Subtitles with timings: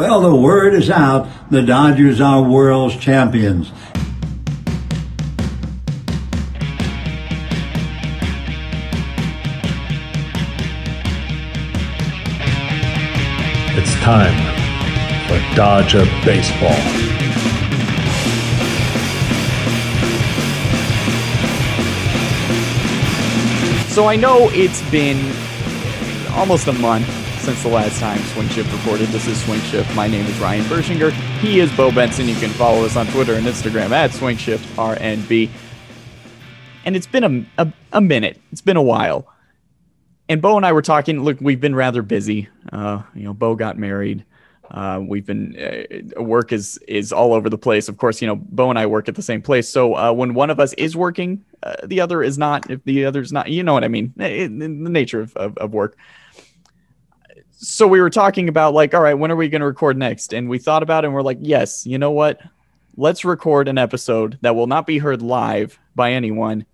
[0.00, 1.28] Well, the word is out.
[1.50, 3.70] The Dodgers are world's champions.
[13.76, 14.32] It's time
[15.28, 16.80] for Dodger Baseball.
[23.90, 25.18] So I know it's been
[26.30, 29.08] almost a month since the last time Swing Shift recorded.
[29.08, 29.94] This is Swing Shift.
[29.94, 31.10] My name is Ryan Bershinger.
[31.40, 32.28] He is Bo Benson.
[32.28, 35.48] You can follow us on Twitter and Instagram at Swing Shift RNB.
[36.84, 38.38] And it's been a, a, a minute.
[38.52, 39.26] It's been a while.
[40.28, 41.24] And Bo and I were talking.
[41.24, 42.48] Look, we've been rather busy.
[42.72, 44.24] Uh, you know, Bo got married.
[44.70, 47.88] Uh, we've been uh, work is is all over the place.
[47.88, 49.68] Of course, you know Bo and I work at the same place.
[49.68, 52.70] So uh, when one of us is working, uh, the other is not.
[52.70, 54.12] If the other's not, you know what I mean.
[54.18, 55.96] In, in the nature of, of, of work.
[57.62, 60.32] So we were talking about like, all right, when are we going to record next?
[60.32, 62.40] And we thought about it, and we're like, yes, you know what?
[62.96, 66.64] Let's record an episode that will not be heard live by anyone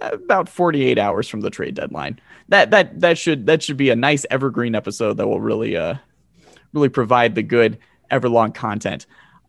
[0.00, 2.20] uh, about 48 hours from the trade deadline.
[2.48, 5.96] That that that should that should be a nice evergreen episode that will really uh
[6.72, 7.76] really provide the good
[8.12, 9.06] everlong content.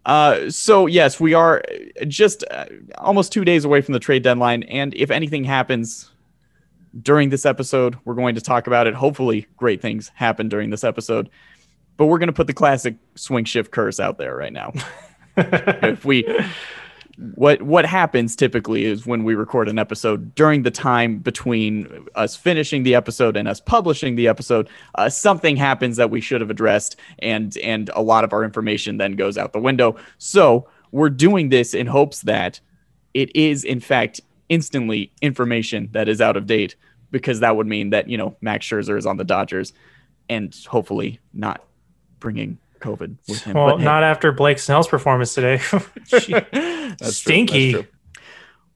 [0.08, 1.62] Uh, so yes, we are
[2.08, 2.66] just uh,
[2.98, 6.10] almost two days away from the trade deadline, and if anything happens
[7.02, 8.94] during this episode, we're going to talk about it.
[8.94, 11.30] Hopefully, great things happen during this episode,
[11.98, 14.74] but we're going to put the classic swing shift curse out there right now.
[15.38, 16.26] if we
[17.36, 22.36] what what happens typically is when we record an episode during the time between us
[22.36, 26.52] finishing the episode and us publishing the episode uh, something happens that we should have
[26.52, 31.10] addressed and and a lot of our information then goes out the window so we're
[31.10, 32.60] doing this in hopes that
[33.16, 36.76] it is in fact instantly information that is out of date
[37.12, 39.74] because that would mean that you know Max Scherzer is on the Dodgers
[40.30, 41.64] and hopefully not
[42.20, 43.56] bringing COVID with him.
[43.56, 45.58] Well, But, hey, not after Blake Snell's performance today.
[46.08, 46.42] True.
[47.02, 47.72] Stinky.
[47.74, 47.94] That's true.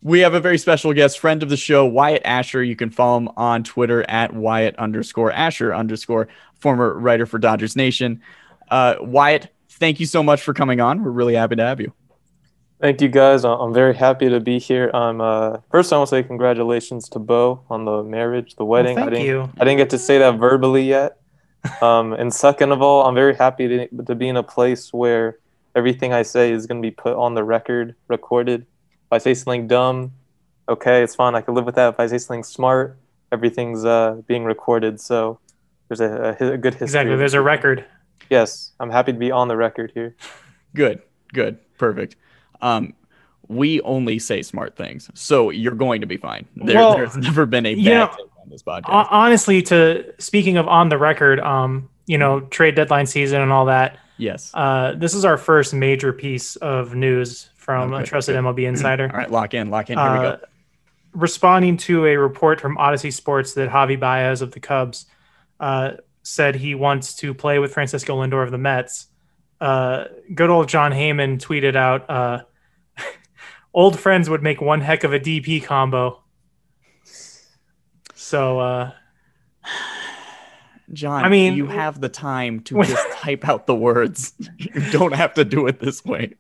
[0.04, 2.64] We have a very special guest, friend of the show, Wyatt Asher.
[2.64, 6.28] You can follow him on Twitter at Wyatt underscore Asher underscore,
[6.60, 8.20] former writer for Dodgers Nation.
[8.72, 11.04] Uh, Wyatt, thank you so much for coming on.
[11.04, 11.94] We're really happy to have you.
[12.82, 13.46] Thank you guys.
[13.46, 14.90] I- I'm very happy to be here.
[14.92, 18.98] I'm uh, first I want to say congratulations to Bo on the marriage, the wedding.
[18.98, 19.50] I thank didn't you.
[19.60, 21.18] I didn't get to say that verbally yet.
[21.82, 25.38] Um, and second of all, I'm very happy to, to be in a place where
[25.76, 28.62] everything I say is going to be put on the record, recorded.
[28.62, 30.14] If I say something dumb,
[30.68, 31.36] okay, it's fine.
[31.36, 31.94] I can live with that.
[31.94, 32.98] If I say something smart,
[33.32, 35.00] everything's uh, being recorded.
[35.00, 35.40] So
[35.88, 36.86] there's a, a, a good history.
[36.86, 37.16] Exactly.
[37.16, 37.86] There's a record.
[38.32, 40.16] Yes, I'm happy to be on the record here.
[40.74, 41.02] Good,
[41.34, 42.16] good, perfect.
[42.62, 42.94] Um,
[43.48, 46.48] we only say smart things, so you're going to be fine.
[46.56, 49.08] There, Well, there's never been a bad you know, take on this podcast.
[49.12, 53.66] Honestly, to speaking of on the record, um, you know, trade deadline season and all
[53.66, 53.98] that.
[54.18, 54.52] yes.
[54.54, 58.44] Uh, this is our first major piece of news from Okay, a trusted good.
[58.44, 59.10] MLB insider.
[59.12, 59.98] All right, lock in, lock in.
[59.98, 60.40] Here we Uh, go.
[61.14, 65.08] responding to a report from Audacy Sports that Javi Baez of the Cubs
[65.60, 65.92] uh,
[66.24, 69.08] said he wants to play with Francisco Lindor of the Mets.
[69.60, 72.42] Uh, good old Jon Heyman tweeted out, uh,
[73.74, 76.22] "Old friends would make one heck of a DP combo."
[78.16, 78.92] So uh,
[80.94, 84.34] Jon, I mean- you have the time to just type out the words.
[84.58, 86.36] You don't have to do it this way.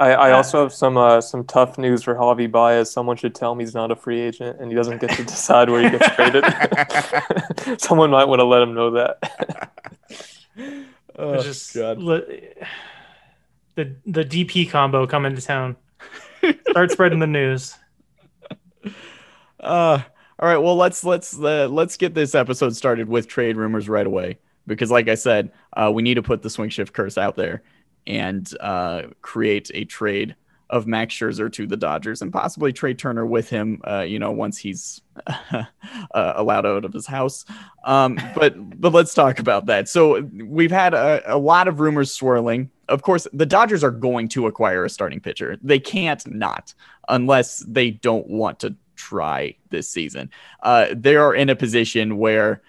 [0.00, 2.90] I, I Uh, also have some uh, some tough news for Javi Baez.
[2.90, 5.70] Someone should tell me he's not a free agent and he doesn't get to decide
[5.70, 6.44] where he gets traded.
[7.80, 9.70] Someone might want to let him know that.
[11.16, 11.98] Oh, just God.
[12.02, 12.50] li-
[13.76, 15.76] the the DP combo coming to town.
[16.70, 17.76] Start spreading the news.
[19.60, 20.02] Uh,
[20.38, 20.58] all right.
[20.58, 24.90] Well, let's let's uh, let's get this episode started with trade rumors right away because,
[24.90, 27.62] like I said, uh, we need to put the swing shift curse out there
[28.06, 30.36] and uh, create a trade
[30.70, 33.80] of Max Scherzer to the Dodgers and possibly trade Turner with him.
[33.86, 35.64] Uh, you know, once he's uh,
[36.12, 37.44] allowed out of his house.
[37.84, 39.88] Um, but but let's talk about that.
[39.88, 42.70] So we've had a, a lot of rumors swirling.
[42.88, 45.56] Of course, the Dodgers are going to acquire a starting pitcher.
[45.62, 46.74] They can't not
[47.08, 50.30] unless they don't want to try this season.
[50.62, 52.62] Uh, they are in a position where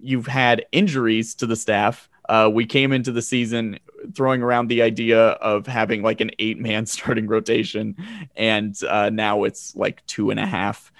[0.00, 2.08] you've had injuries to the staff.
[2.28, 3.78] Uh, we came into the season
[4.14, 7.96] throwing around the idea of having like an eight man starting rotation,
[8.36, 10.92] and uh, now it's like two and a half,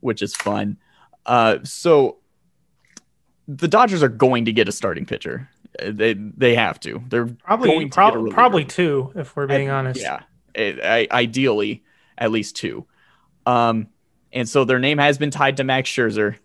[0.00, 0.76] which is fun.
[1.26, 2.18] Uh, so
[3.48, 5.48] the Dodgers are going to get a starting pitcher.
[5.80, 7.02] They they have to.
[7.08, 10.00] They're Probably to prob- probably two, if we're being At- honest.
[10.00, 10.20] Yeah,
[10.56, 11.82] I- I- ideally
[12.18, 12.86] at least two.
[13.46, 13.88] Um,
[14.32, 16.36] and so their name has been tied to Max Scherzer.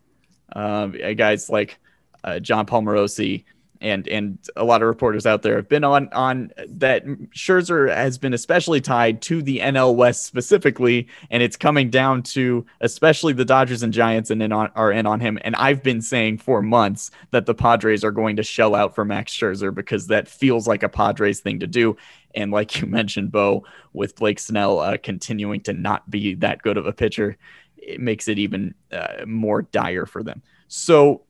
[0.55, 1.77] Um, guys like
[2.23, 3.43] uh, Jon Paul Morosi
[3.81, 8.17] and and a lot of reporters out there have been on on that Scherzer has
[8.17, 13.45] been especially tied to the NL West specifically, and it's coming down to especially the
[13.45, 15.37] Dodgers and Giants and in on are in on him.
[15.41, 19.05] And I've been saying for months that the Padres are going to shell out for
[19.05, 21.97] Max Scherzer because that feels like a Padres thing to do.
[22.35, 23.63] And like you mentioned, Bo,
[23.93, 27.37] with Blake Snell uh, continuing to not be that good of a pitcher,
[27.77, 30.41] it makes it even uh, more dire for them.
[30.67, 31.23] So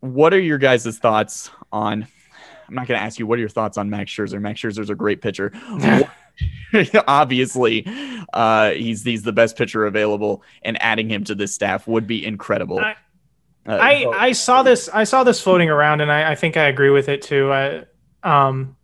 [0.00, 2.06] what are your guys' thoughts on?
[2.68, 4.40] I'm not going to ask you what are your thoughts on Max Scherzer.
[4.40, 5.52] Max Scherzer's a great pitcher.
[7.08, 7.86] Obviously,
[8.32, 12.24] uh, he's he's the best pitcher available, and adding him to this staff would be
[12.24, 12.78] incredible.
[12.78, 12.94] I,
[13.66, 16.68] uh, I, I saw this I saw this floating around, and I, I think I
[16.68, 17.52] agree with it too.
[17.52, 17.84] I,
[18.22, 18.76] um,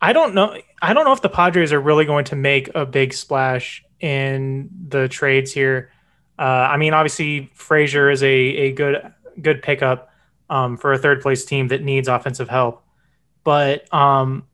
[0.00, 2.84] I don't know I don't know if the Padres are really going to make a
[2.84, 5.90] big splash in the trades here.
[6.38, 10.11] Uh, I mean, obviously Frazier is a a good good pickup
[10.52, 12.84] um, for a third place team that needs offensive help.
[13.42, 14.46] But um,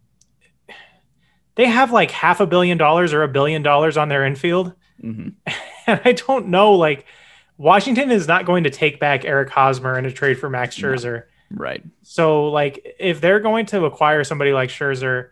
[1.56, 4.72] they have like half a billion dollars or a billion dollars on their infield.
[5.02, 5.30] Mm-hmm.
[5.88, 7.06] And I don't know, like,
[7.56, 11.22] Washington is not going to take back Eric Hosmer in a trade for Max Scherzer.
[11.50, 11.56] No.
[11.62, 11.82] Right.
[12.02, 15.30] So, like, if they're going to acquire somebody like Scherzer,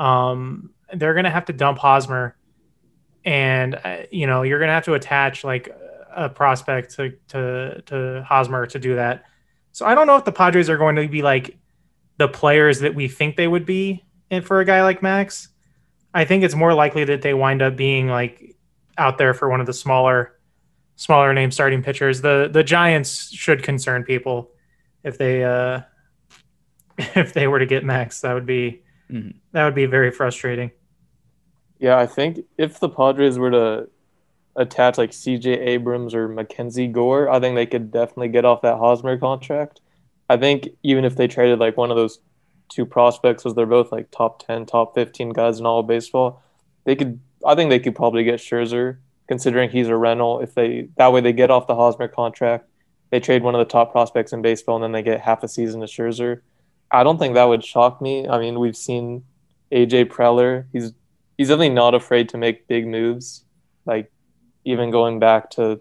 [0.00, 2.36] um, they're going to have to dump Hosmer.
[3.24, 5.68] And, uh, you know, you're going to have to attach like
[6.12, 9.22] a prospect to, to, to Hosmer to do that.
[9.72, 11.56] So I don't know if the Padres are going to be like
[12.18, 14.04] the players that we think they would be
[14.42, 15.48] for a guy like Max.
[16.14, 18.54] I think it's more likely that they wind up being like
[18.98, 20.38] out there for one of the smaller
[20.96, 22.20] smaller name starting pitchers.
[22.20, 24.50] The the Giants should concern people
[25.02, 25.80] if they uh
[26.98, 28.20] if they were to get Max.
[28.20, 29.38] That would be mm-hmm.
[29.52, 30.70] that would be very frustrating.
[31.78, 33.88] Yeah, I think if the Padres were to
[34.56, 38.78] attach like CJ Abrams or Mackenzie Gore, I think they could definitely get off that
[38.78, 39.80] Hosmer contract.
[40.28, 42.18] I think even if they traded like one of those
[42.68, 46.42] two prospects, as they're both like top 10, top 15 guys in all of baseball,
[46.84, 50.40] they could, I think they could probably get Scherzer considering he's a rental.
[50.40, 52.68] If they, that way they get off the Hosmer contract,
[53.10, 55.48] they trade one of the top prospects in baseball, and then they get half a
[55.48, 56.40] season to Scherzer.
[56.90, 58.26] I don't think that would shock me.
[58.26, 59.24] I mean, we've seen
[59.70, 60.64] AJ Preller.
[60.72, 60.92] He's
[61.36, 63.44] he's definitely not afraid to make big moves.
[63.84, 64.10] Like
[64.64, 65.80] even going back to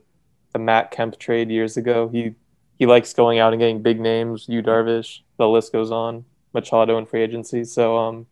[0.54, 2.36] the Matt Kemp trade years ago, he
[2.78, 4.48] he likes going out and getting big names.
[4.50, 6.26] Yu Darvish, the list goes on.
[6.54, 7.64] Machado in free agency.
[7.64, 8.26] So um,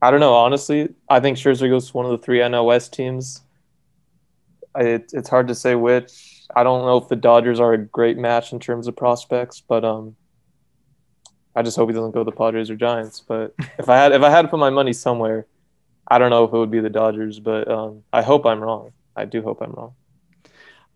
[0.00, 0.34] I don't know.
[0.34, 3.42] Honestly, I think Scherzer goes to one of the three West teams.
[4.76, 6.46] It, it's hard to say which.
[6.54, 9.84] I don't know if the Dodgers are a great match in terms of prospects, but
[9.84, 10.16] um,
[11.54, 13.20] I just hope he doesn't go to the Padres or Giants.
[13.20, 15.46] But if I had if I had to put my money somewhere,
[16.06, 18.92] I don't know if it would be the Dodgers, but um, I hope I'm wrong.
[19.18, 19.94] I do hope I'm wrong.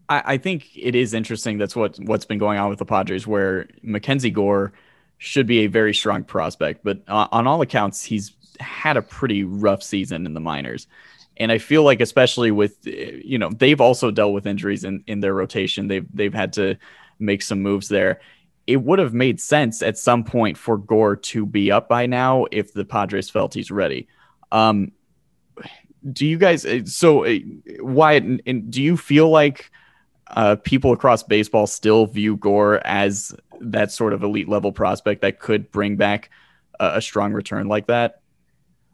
[0.09, 1.59] I, I think it is interesting.
[1.59, 4.73] That's what what's been going on with the Padres, where Mackenzie Gore
[5.19, 9.45] should be a very strong prospect, but uh, on all accounts, he's had a pretty
[9.45, 10.89] rough season in the minors.
[11.37, 15.21] And I feel like, especially with, you know, they've also dealt with injuries in, in
[15.21, 15.89] their rotation.
[15.89, 16.77] They've they've had to
[17.19, 18.21] make some moves there.
[18.67, 22.47] It would have made sense at some point for Gore to be up by now
[22.51, 24.09] if the Padres felt he's ready.
[24.51, 24.93] Um,
[26.11, 27.39] do you guys uh, so uh,
[27.81, 29.71] Wyatt and do you feel like
[30.29, 35.39] uh, people across baseball still view Gore as that sort of elite level prospect that
[35.39, 36.31] could bring back
[36.81, 38.21] a, a strong return like that?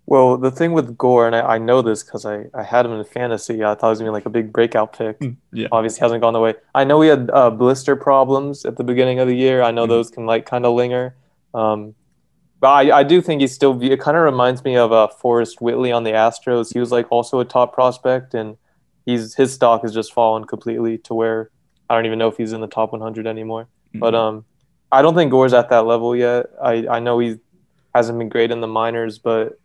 [0.06, 2.92] Well, the thing with Gore, and I, I know this because I, I had him
[2.92, 3.62] in fantasy.
[3.62, 5.18] I thought he was gonna be like a big breakout pick.
[5.18, 5.68] Hmm, yeah.
[5.70, 6.54] Obviously, hasn't gone the way.
[6.74, 9.62] I know he had uh, blister problems at the beginning of the year.
[9.62, 9.90] I know mm-hmm.
[9.90, 11.14] those can like kind of linger.
[11.52, 11.94] Um,
[12.60, 13.80] but I, I do think he's still.
[13.82, 16.72] It kind of reminds me of uh, Forrest Whitley on the Astros.
[16.72, 18.56] He was like also a top prospect, and
[19.06, 21.50] he's his stock has just fallen completely to where
[21.88, 23.64] I don't even know if he's in the top 100 anymore.
[23.64, 24.00] Mm-hmm.
[24.00, 24.44] But um,
[24.90, 26.46] I don't think Gore's at that level yet.
[26.62, 27.36] I I know he
[27.94, 29.58] hasn't been great in the minors, but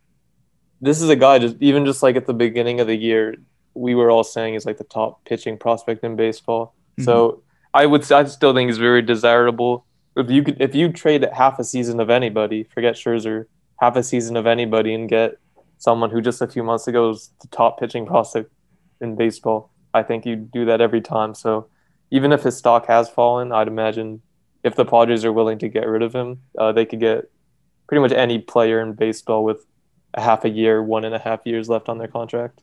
[0.80, 3.36] this is a guy just even just like at the beginning of the year,
[3.74, 6.76] we were all saying he's like the top pitching prospect in baseball.
[6.98, 7.06] Mm-hmm.
[7.06, 7.42] So
[7.74, 11.60] I would I still think he's very desirable if you could if you trade half
[11.60, 13.46] a season of anybody, forget Scherzer,
[13.80, 15.38] half a season of anybody and get
[15.78, 18.52] someone who just a few months ago was the top pitching prospect
[19.02, 21.36] in baseball, I think you'd do that every time.
[21.36, 21.68] So
[22.10, 24.22] even if his stock has fallen, I'd imagine
[24.64, 27.30] if the Padres are willing to get rid of him, uh, they could get
[27.88, 29.66] pretty much any player in baseball with
[30.14, 32.62] a half a year, one and a half years left on their contract.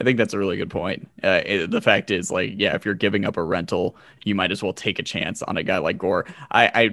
[0.00, 1.08] I think that's a really good point.
[1.22, 4.50] Uh, it, the fact is, like, yeah, if you're giving up a rental, you might
[4.50, 6.24] as well take a chance on a guy like Gore.
[6.50, 6.90] I, I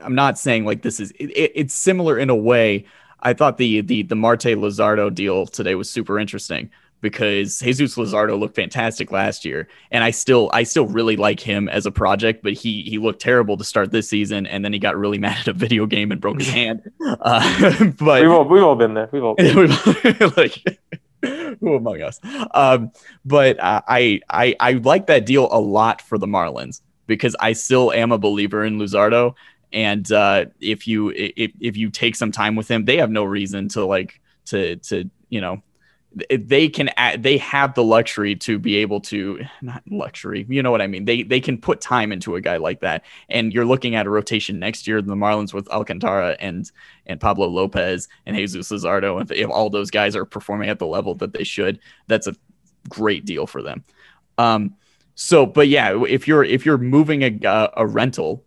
[0.00, 1.10] I'm not saying like this is.
[1.12, 2.86] It, it's similar in a way.
[3.20, 8.38] I thought the the the Marte Luzardo deal today was super interesting, because Jesus Luzardo
[8.38, 12.42] looked fantastic last year, and I still I still really like him as a project,
[12.42, 15.38] but he he looked terrible to start this season, and then he got really mad
[15.40, 16.90] at a video game and broke his hand.
[17.00, 19.08] Uh, but We've all, we've all been there.
[19.12, 19.70] We've all been
[20.36, 20.80] like
[21.60, 22.20] who among us?
[22.52, 22.92] Um,
[23.24, 27.92] but I I I like that deal a lot for the Marlins because I still
[27.92, 29.34] am a believer in Luzardo,
[29.72, 33.24] and uh, if you if if you take some time with him, they have no
[33.24, 35.62] reason to like to to you know
[36.14, 40.80] they can they have the luxury to be able to not luxury you know what
[40.80, 41.04] i mean?
[41.04, 43.04] They they can put time into a guy like that.
[43.28, 46.70] And you're looking at a rotation next year the marlins with alcantara and
[47.06, 50.86] and pablo lopez and jesus luzardo if, if all those guys are performing at the
[50.86, 52.34] level that they should that's a
[52.88, 53.84] great deal for them.
[54.38, 54.74] Um
[55.14, 58.44] so but yeah if you're if you're moving a, a rental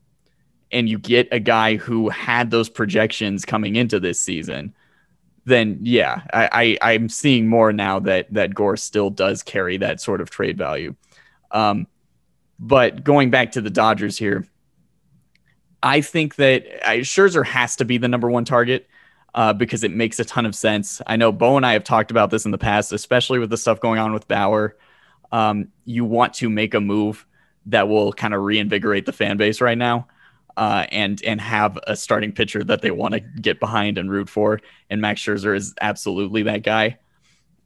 [0.71, 4.73] and you get a guy who had those projections coming into this season
[5.45, 9.99] then yeah, I, I am seeing more now that that Gore still does carry that
[9.99, 10.95] sort of trade value.
[11.51, 11.87] Um,
[12.59, 14.47] but going back to the Dodgers here,
[15.81, 18.87] I think that I, Scherzer has to be the number one target
[19.33, 21.01] uh, because it makes a ton of sense.
[21.07, 23.57] I know Bo and I have talked about this in the past, especially with the
[23.57, 24.77] stuff going on with Bauer.
[25.31, 27.25] Um, you want to make a move
[27.67, 30.07] that will kind of reinvigorate the fan base right now
[30.57, 34.29] uh, and and have a starting pitcher that they want to get behind and root
[34.29, 34.59] for.
[34.89, 36.97] And Max Scherzer is absolutely that guy.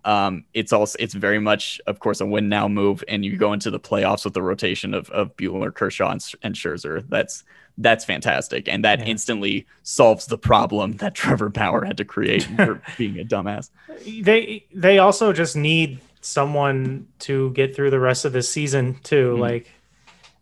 [0.03, 3.53] Um, it's also it's very much, of course, a win now move, and you go
[3.53, 7.03] into the playoffs with the rotation of of Buehler, Kershaw, and, and Scherzer.
[7.09, 7.43] That's
[7.77, 9.05] that's fantastic, and that yeah.
[9.05, 13.71] instantly solves the problem that Trevor Bauer had to create for being a dumbass.
[14.05, 19.31] They they also just need someone to get through the rest of the season too.
[19.31, 19.41] Mm-hmm.
[19.41, 19.71] Like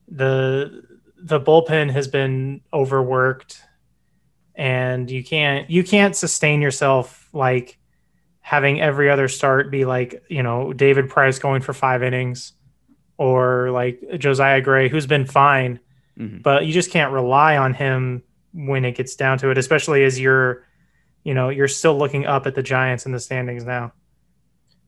[0.09, 0.83] the
[1.23, 3.61] the bullpen has been overworked
[4.55, 7.79] and you can't you can't sustain yourself like
[8.41, 12.51] having every other start be like you know David Price going for five innings
[13.17, 15.79] or like Josiah Gray who's been fine
[16.19, 16.39] mm-hmm.
[16.39, 18.21] but you just can't rely on him
[18.53, 20.67] when it gets down to it especially as you're
[21.23, 23.93] you know you're still looking up at the Giants in the standings now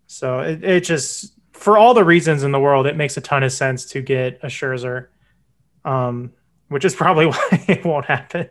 [0.08, 3.42] so it, it just for all the reasons in the world it makes a ton
[3.42, 5.08] of sense to get a Scherzer
[5.86, 6.34] um,
[6.68, 8.50] which is probably why it won't happen.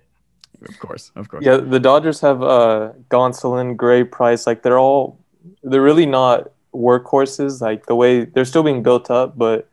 [0.67, 1.45] Of course, of course.
[1.45, 4.47] Yeah, the Dodgers have uh, Gonsolin, Gray, Price.
[4.47, 5.19] Like they're all,
[5.63, 7.61] they're really not workhorses.
[7.61, 9.69] Like the way they're still being built up, but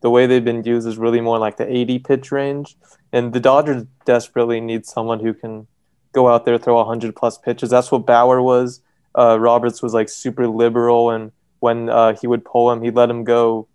[0.00, 2.76] the way they've been used is really more like the 80 pitch range.
[3.12, 5.68] And the Dodgers desperately need someone who can
[6.12, 7.70] go out there throw 100 plus pitches.
[7.70, 8.80] That's what Bauer was.
[9.16, 11.30] Uh, Roberts was like super liberal, and
[11.60, 13.68] when uh, he would pull him, he'd let him go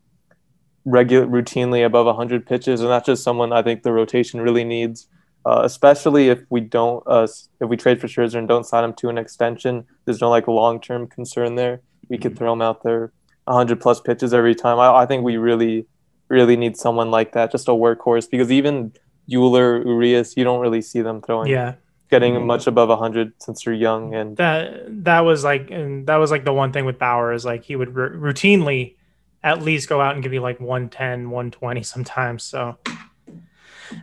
[0.86, 5.08] regular routinely above 100 pitches, and that's just someone I think the rotation really needs.
[5.46, 7.26] Uh, especially if we don't, uh,
[7.62, 10.48] if we trade for Scherzer and don't sign him to an extension, there's no like
[10.48, 11.82] long term concern there.
[12.10, 13.14] We could throw him out there
[13.46, 14.80] 100 plus pitches every time.
[14.80, 15.86] I, I think we really,
[16.28, 18.30] really need someone like that, just a workhorse.
[18.30, 18.92] Because even
[19.32, 21.50] Buehler, Urias, you don't really see them throwing.
[21.50, 21.76] Yeah,
[22.10, 26.32] getting much above 100 since they're young and that that was like and that was
[26.32, 28.96] like the one thing with Bauer is like he would r- routinely
[29.44, 32.44] at least go out and give you like 110, 120 sometimes.
[32.44, 32.78] So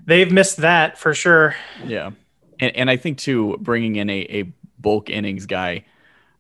[0.04, 1.54] they've missed that for sure.
[1.84, 2.10] Yeah.
[2.58, 5.84] And, and I think, too, bringing in a, a bulk innings guy,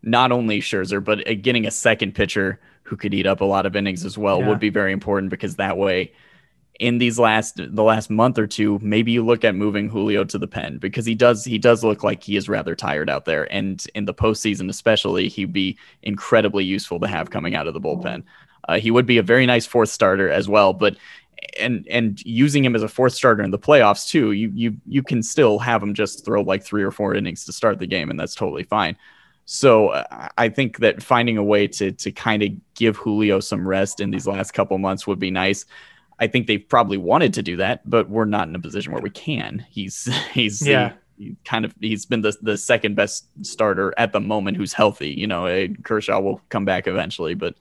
[0.02, 3.66] not only Scherzer, but uh, getting a second pitcher who could eat up a lot
[3.66, 4.48] of innings as well yeah.
[4.48, 6.12] would be very important because that way,
[6.78, 10.38] in these last the last month or two, maybe you look at moving Julio to
[10.38, 13.50] the pen because he does he does look like he is rather tired out there,
[13.52, 17.80] and in the postseason especially, he'd be incredibly useful to have coming out of the
[17.80, 18.22] bullpen.
[18.68, 20.96] Uh, he would be a very nice fourth starter as well, but
[21.58, 25.02] and and using him as a fourth starter in the playoffs too, you you you
[25.02, 28.10] can still have him just throw like three or four innings to start the game,
[28.10, 28.96] and that's totally fine.
[29.44, 33.66] So uh, I think that finding a way to to kind of give Julio some
[33.66, 35.64] rest in these last couple months would be nice.
[36.18, 39.02] I think they've probably wanted to do that, but we're not in a position where
[39.02, 39.64] we can.
[39.70, 40.92] He's he's yeah.
[41.18, 45.10] He, kind of he's been the the second best starter at the moment who's healthy.
[45.10, 47.54] You know, Kershaw will come back eventually, but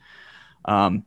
[0.66, 1.06] um,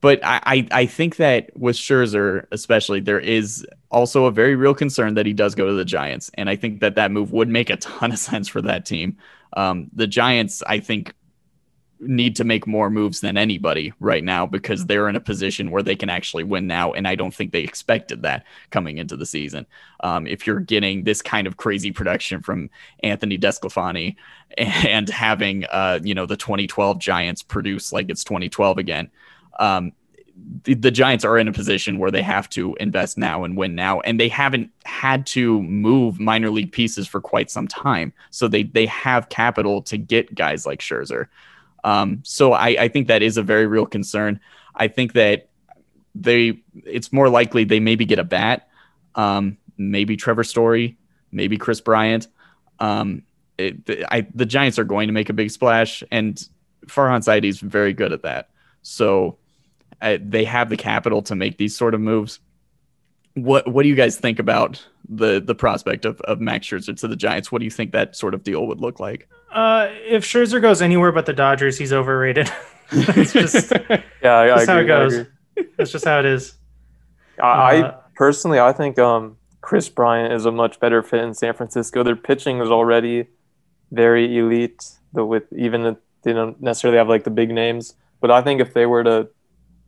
[0.00, 5.14] but I, I, think that with Scherzer, especially, there is also a very real concern
[5.14, 7.70] that he does go to the Giants, and I think that that move would make
[7.70, 9.16] a ton of sense for that team.
[9.56, 11.14] Um, the Giants, I think,
[12.00, 15.82] need to make more moves than anybody right now because they're in a position where
[15.82, 16.92] they can actually win now.
[16.92, 19.66] And I don't think they expected that coming into the season.
[20.00, 22.70] Um, if you're getting this kind of crazy production from
[23.02, 24.16] Anthony DeSclafani
[24.58, 29.10] and having, uh, you know, the 2012 Giants produce like it's 2012 again,
[29.58, 29.92] um,
[30.64, 33.74] the, the, Giants are in a position where they have to invest now and win
[33.74, 38.12] now, and they haven't had to move minor league pieces for quite some time.
[38.30, 41.28] So they they have capital to get guys like Scherzer.
[41.84, 44.40] Um, so I, I think that is a very real concern.
[44.74, 45.48] I think that
[46.14, 48.68] they it's more likely they maybe get a bat,
[49.14, 50.96] um, maybe Trevor Story,
[51.32, 52.28] maybe Kris Bryant.
[52.78, 53.22] Um,
[53.58, 53.76] it,
[54.10, 56.36] I, the Giants are going to make a big splash, and
[56.86, 58.50] Farhan Zaidi is very good at that.
[58.82, 59.38] So
[60.00, 62.40] uh, they have the capital to make these sort of moves.
[63.36, 67.06] What What do you guys think about the the prospect of, of Max Scherzer to
[67.06, 67.52] the Giants?
[67.52, 69.28] What do you think that sort of deal would look like?
[69.52, 72.50] Uh, if Scherzer goes anywhere but the Dodgers, he's overrated.
[72.90, 73.72] That's just
[74.22, 75.26] Yeah, I, I that's how it agree, I goes.
[75.76, 76.54] That's just how it is.
[77.42, 81.34] I, I Uh, personally, I think um, Kris Bryant is a much better fit in
[81.34, 82.02] San Francisco.
[82.02, 83.26] Their pitching is already
[83.92, 87.94] very elite, though with even if they don't necessarily have like the big names.
[88.20, 89.28] But I think if they were to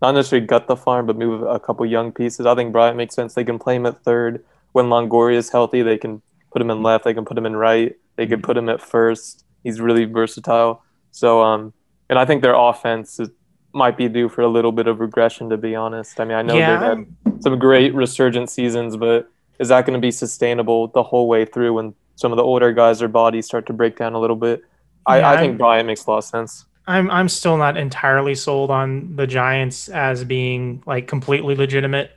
[0.01, 3.15] not necessarily gut the farm, but move a couple young pieces, I think Bryant makes
[3.15, 3.35] sense.
[3.35, 4.45] They can play him at third.
[4.73, 7.05] When Longoria is healthy, they can put him in left.
[7.05, 7.97] They can put him in right.
[8.17, 9.45] They could put him at first.
[9.65, 10.83] He's really versatile.
[11.11, 11.73] So, um,
[12.09, 13.31] and I think their offense is,
[13.73, 16.19] might be due for a little bit of regression, to be honest.
[16.21, 19.99] I mean, I know yeah, they've had some great resurgent seasons, but is that going
[19.99, 23.47] to be sustainable the whole way through when some of the older guys, their bodies
[23.47, 24.63] start to break down a little bit?
[25.07, 26.67] I, Yeah, I think Bryant makes a lot of sense.
[26.89, 32.11] I'm I'm still not entirely sold on the Giants as being like completely legitimate.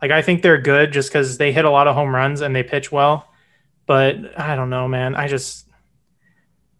[0.00, 2.56] Like I think they're good just because they hit a lot of home runs and
[2.56, 3.28] they pitch well,
[3.84, 5.14] but I don't know, man.
[5.14, 5.66] I just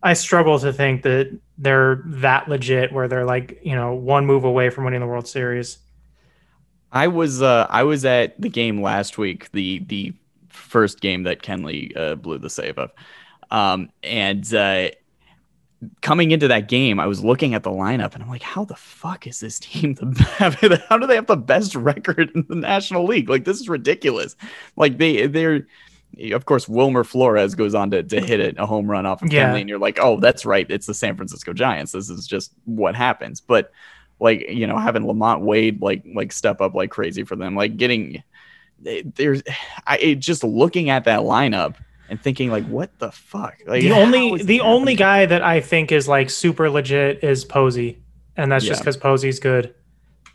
[0.03, 4.45] I struggle to think that they're that legit where they're like you know one move
[4.45, 5.77] away from winning the World Series.
[6.91, 10.15] I was uh, I was at the game last week, the the
[10.49, 12.93] first game that Kenley uh, blew the save of,
[13.51, 14.89] um, and uh,
[16.01, 18.77] coming into that game, I was looking at the lineup and I'm like, how the
[18.77, 20.07] fuck is this team the
[20.89, 23.29] how do they have the best record in the National League?
[23.29, 24.37] Like this is ridiculous.
[24.77, 25.67] Like they they're
[26.33, 29.33] of course Wilmer Flores goes on to, to hit it a home run off of
[29.33, 29.53] Yeah.
[29.53, 31.93] Kenley, and you're like, oh, that's right, it's the San Francisco Giants.
[31.93, 33.41] This is just what happens.
[33.41, 33.73] But
[34.19, 37.77] like you know having LaMonte Wade like like step up like crazy for them, like
[37.77, 38.23] getting
[38.87, 39.43] eh, there's
[39.87, 41.77] I just looking at that lineup
[42.09, 43.57] and thinking like, what the fuck?
[43.67, 44.97] Like the only the that only happening?
[44.97, 48.03] guy that I think is like super legit is Posey,
[48.37, 49.75] and that's just because Posey's good.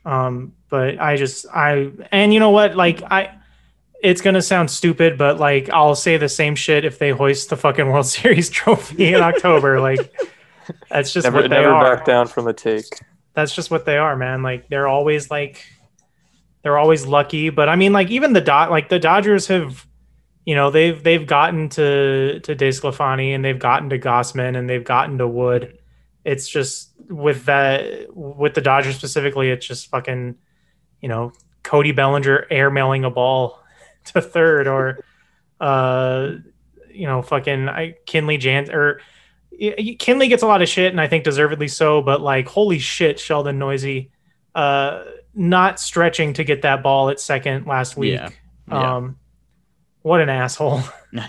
[0.05, 2.75] Um, but I just I and you know what?
[2.75, 3.36] Like I,
[4.01, 7.57] it's gonna sound stupid, but like I'll say the same shit if they hoist the
[7.57, 9.79] fucking World Series trophy in October.
[9.79, 10.13] Like
[10.89, 11.95] that's just Never, what they never are.
[11.95, 12.86] back down from a take.
[13.34, 14.43] That's just what they are, man.
[14.43, 15.65] Like they're always like
[16.63, 17.49] they're always lucky.
[17.49, 19.86] But I mean, like even the dot like the Dodgers have,
[20.45, 24.84] you know, they've they've gotten to to DeSclafani and they've gotten to Gausman and they've
[24.84, 25.77] gotten to Wood.
[26.25, 30.36] It's just with that with the Dodgers specifically, it's just fucking,
[31.01, 33.60] you know, Cody Bellinger airmailing a ball
[34.06, 35.04] to third or
[35.60, 36.32] uh
[36.91, 38.99] you know, fucking I Kenley Jan or
[39.62, 42.01] Kenley gets a lot of shit, and I think deservedly so.
[42.01, 44.08] But like, holy shit, Sheldon Neuse,
[44.56, 45.04] uh,
[45.36, 48.13] not stretching to get that ball at second last week.
[48.13, 48.30] Yeah.
[48.67, 48.95] Yeah.
[50.01, 50.81] What an asshole.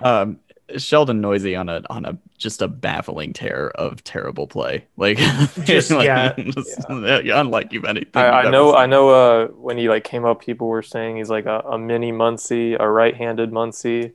[0.00, 0.38] um
[0.78, 4.86] Sheldon Neuse on a on a just a baffling tear of terrible play.
[4.96, 5.18] Like
[5.64, 6.32] Just- yeah.
[6.36, 8.10] just- unlike you've anything.
[8.14, 8.70] I, you've I know.
[8.72, 8.80] seen.
[8.80, 9.08] I know.
[9.10, 12.76] Uh, when he like came up, people were saying he's like a, a mini Muncy,
[12.78, 14.12] a right-handed Muncy.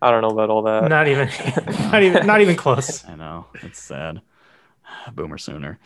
[0.00, 0.88] I don't know about all that.
[0.88, 1.28] not even,
[1.90, 3.04] not even, not even close.
[3.04, 3.46] I know.
[3.62, 4.20] It's sad.
[5.14, 5.78] Boomer sooner.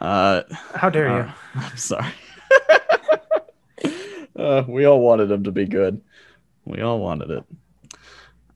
[0.00, 0.42] Uh
[0.74, 1.14] How dare you?
[1.22, 2.06] Uh, I'm sorry.
[4.36, 6.00] Uh, we all wanted him to be good.
[6.64, 7.44] We all wanted it.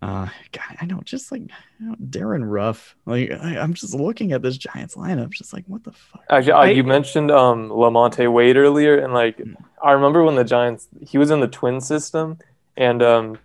[0.03, 1.49] Uh, God, I know, just like you
[1.87, 2.95] know, Darin Ruf.
[3.07, 6.23] Like, I, I'm just looking at this Giants lineup, just like, what the fuck?
[6.31, 9.57] Actually, uh, I- you mentioned um, LaMonte Wade earlier, and like Mm.
[9.83, 12.39] I remember when the Giants he was in the twin system,
[12.77, 13.39] and um,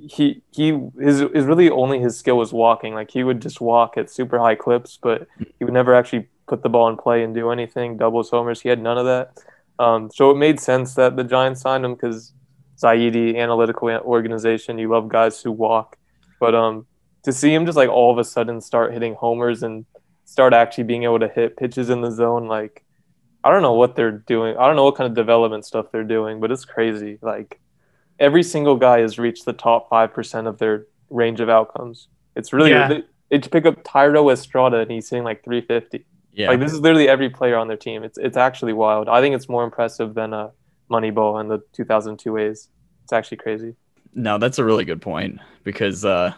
[0.00, 2.94] he he his is really only his skill was walking.
[2.94, 5.26] Like he would just walk at super high clips, but
[5.58, 7.96] he would never actually put the ball in play and do anything.
[7.98, 9.32] Doubles, homers, he had none of that.
[9.82, 12.32] Um, so it made sense that the Giants signed him because
[12.82, 14.78] Zaidi analytical organization.
[14.78, 15.96] You love guys who walk,
[16.40, 16.86] but um,
[17.24, 19.84] to see him just like all of a sudden start hitting homers and
[20.24, 22.84] start actually being able to hit pitches in the zone, like
[23.44, 24.56] I don't know what they're doing.
[24.56, 27.18] I don't know what kind of development stuff they're doing, but it's crazy.
[27.22, 27.60] Like
[28.18, 32.08] every single guy has reached the top five percent of their range of outcomes.
[32.36, 32.88] It's really Yeah.
[32.88, 36.06] they, they pick up Thairo Estrada and he's hitting like 350.
[36.32, 36.48] Yeah.
[36.48, 38.02] Like this is literally every player on their team.
[38.02, 39.08] It's it's actually wild.
[39.08, 40.50] I think it's more impressive than uh,
[40.90, 42.68] Moneyball and the 2002 A's.
[43.04, 43.74] It's actually crazy.
[44.14, 46.34] No, that's a really good point because uh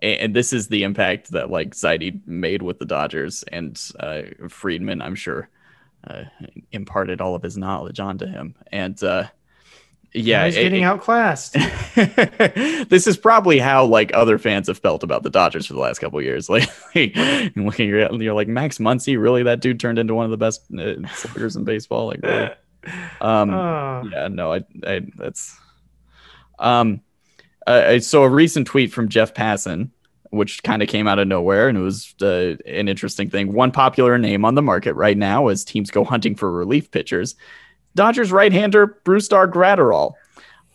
[0.00, 4.22] and, and this is the impact that like Zaidi made with the Dodgers and uh
[4.48, 5.48] Friedman, I'm sure,
[6.06, 6.24] uh,
[6.70, 8.54] imparted all of his knowledge onto him.
[8.70, 9.28] And uh
[10.14, 11.54] yeah, he's getting it- outclassed.
[12.88, 15.98] this is probably how like other fans have felt about the Dodgers for the last
[15.98, 16.48] couple years.
[16.94, 17.16] Like,
[17.56, 19.42] looking at you're like Max Muncy, really?
[19.44, 22.06] That dude turned into one of the best uh, sluggers in baseball.
[22.08, 22.50] Like, really?
[23.20, 24.02] um, Oh.
[24.12, 25.56] yeah, no, I, I that's
[26.58, 27.00] um,
[27.66, 29.90] uh, so a recent tweet from Jeff Passan,
[30.30, 33.52] which kind of came out of nowhere, and it was uh, an interesting thing.
[33.52, 37.34] One popular name on the market right now as teams go hunting for relief pitchers,
[37.94, 40.14] Dodgers right-hander Brusdar Graterol.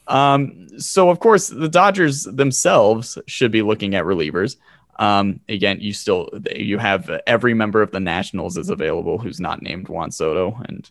[0.07, 4.57] Um, so of course the Dodgers themselves should be looking at relievers.
[4.99, 9.61] Um, again, you still you have every member of the Nationals is available who's not
[9.61, 10.89] named Juan Soto, and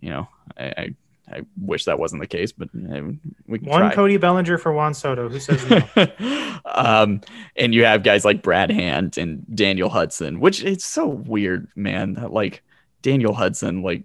[0.00, 0.94] you know I I,
[1.30, 3.94] I wish that wasn't the case, but we can One try.
[3.94, 5.28] Cody Bellinger for Juan Soto.
[5.28, 6.58] Who says no?
[6.64, 7.20] um,
[7.56, 12.14] and you have guys like Brad Hand and Daniel Hudson, which it's so weird, man.
[12.14, 12.62] That like
[13.02, 14.02] Daniel Hudson like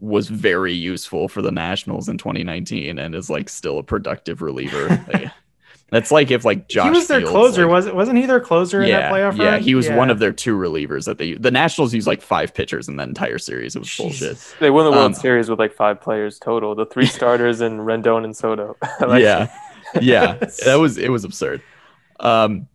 [0.00, 4.88] was very useful for the Nationals in 2019 and is like still a productive reliever.
[5.12, 5.30] Like,
[5.98, 7.62] that's like if like Josh he was their Fields, closer.
[7.66, 9.60] like- was wasn't he their closer in that playoff yeah, run?
[9.62, 12.88] he was one of their two relievers that they the Nationals used like five pitchers
[12.88, 13.74] in that entire series.
[13.74, 14.54] It was bullshit.
[14.60, 16.76] They won the World Um, Series with like five players total.
[16.76, 18.76] The three starters and Rendon and Soto.
[19.00, 19.52] Like, yeah
[20.00, 20.34] yeah
[20.64, 21.60] that was it was absurd
[22.20, 22.68] um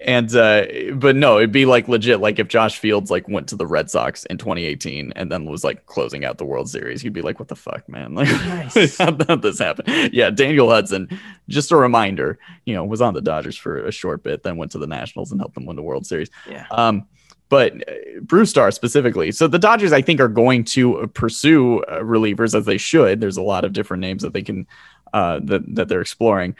[0.00, 3.56] and uh but no it'd be like legit like if josh fields like went to
[3.56, 7.14] the red sox in 2018 and then was like closing out the world series you'd
[7.14, 8.98] be like what the fuck man like Nice.
[8.98, 11.08] how did this happen yeah daniel hudson
[11.48, 14.70] just a reminder you know was on the dodgers for a short bit then went
[14.72, 16.66] to the nationals and helped them win the world series Yeah.
[16.70, 17.06] um
[17.48, 19.30] but uh, Brusdar specifically.
[19.30, 23.20] So the Dodgers, I think, are going to pursue uh, relievers as they should.
[23.20, 24.66] There's a lot of different names that they can
[25.12, 26.56] uh, that that they're exploring.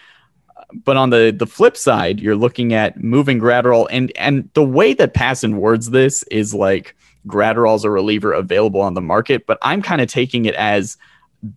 [0.72, 4.94] But on the the flip side, you're looking at moving Graterol, and and the way
[4.94, 9.46] that Passan words this is like Graterol's a reliever available on the market.
[9.46, 10.96] But I'm kind of taking it as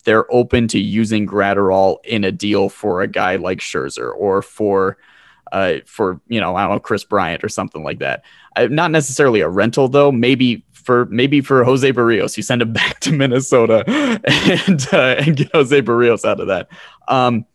[0.04, 4.98] they're open to using Graterol in a deal for a guy like Scherzer or for
[5.52, 8.24] uh, for you know I don't know Kris Bryant or something like that.
[8.56, 10.12] Uh, not necessarily a rental though.
[10.12, 13.84] Maybe for maybe for Jose Berrios, you send him back to Minnesota
[14.68, 16.70] and uh, and get Jose Berrios out of that.
[17.08, 17.46] Um,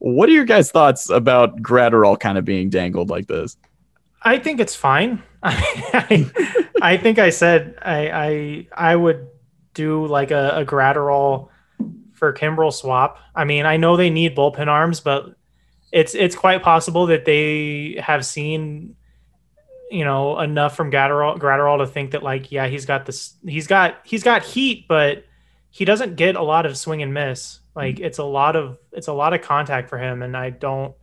[0.00, 3.56] what are your guys' thoughts about Graterol kind of being dangled like this?
[4.22, 5.22] I think it's fine.
[5.42, 6.30] I,
[6.82, 9.28] I think I said I I I would
[9.74, 11.48] do like a, a Graterol
[12.14, 13.18] for Kimbrel swap.
[13.34, 15.34] I mean, I know they need bullpen arms, but
[15.92, 18.96] it's it's quite possible that they have seen
[19.90, 23.66] you know enough from Graterol, Graterol to think that like yeah he's got this he's
[23.66, 25.24] got he's got heat, but
[25.70, 27.59] he doesn't get a lot of swing and miss.
[27.74, 30.94] Like it's a lot of it's a lot of contact for him, and I don't.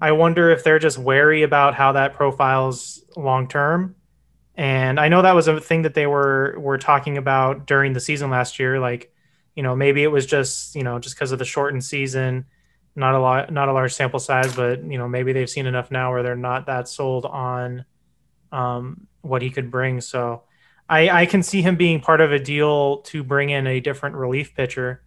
[0.00, 3.94] I wonder if they're just wary about how that profiles long term.
[4.54, 8.00] And I know that was a thing that they were were talking about during the
[8.00, 8.80] season last year.
[8.80, 9.12] Like,
[9.54, 12.46] you know, maybe it was just you know just because of the shortened season,
[12.96, 15.90] not a lot, not a large sample size, but you know maybe they've seen enough
[15.90, 17.84] now where they're not that sold on
[18.50, 20.00] um, what he could bring.
[20.00, 20.42] So
[20.88, 24.16] I, I can see him being part of a deal to bring in a different
[24.16, 25.02] relief pitcher.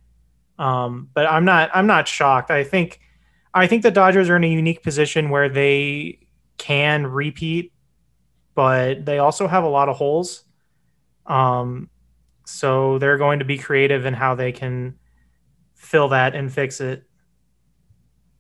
[0.58, 2.52] Um, but I'm not I'm not shocked.
[2.52, 3.00] I think
[3.54, 6.20] I think the Dodgers are in a unique position where they
[6.58, 7.74] can repeat,
[8.54, 10.44] but they also have a lot of holes.
[11.26, 11.89] Um,
[12.46, 14.96] so they're going to be creative in how they can
[15.74, 17.04] fill that and fix it.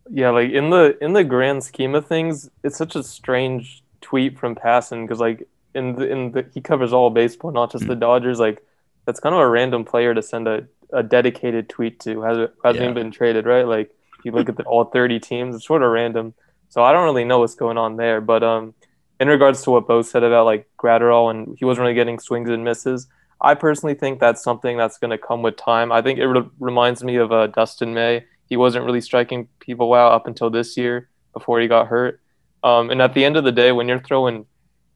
[0.09, 4.37] Yeah, like in the in the grand scheme of things, it's such a strange tweet
[4.37, 7.95] from Passan because like in the in the he covers all baseball, not just the
[7.95, 8.39] Dodgers.
[8.39, 8.63] Like
[9.05, 12.21] that's kind of a random player to send a, a dedicated tweet to.
[12.21, 12.89] Has hasn't Yeah.
[12.89, 13.67] even been traded, right?
[13.67, 16.33] Like if you look at the, all thirty teams, it's sort of random.
[16.69, 18.21] So I don't really know what's going on there.
[18.21, 18.73] But um,
[19.19, 22.49] in regards to what Bo said about like Graterol and he wasn't really getting swings
[22.49, 23.07] and misses,
[23.39, 25.91] I personally think that's something that's going to come with time.
[25.91, 28.25] I think it re- reminds me of uh, Dustin May.
[28.49, 32.19] He wasn't really striking people out up until this year before he got hurt.
[32.63, 34.45] Um, and at the end of the day, when you're throwing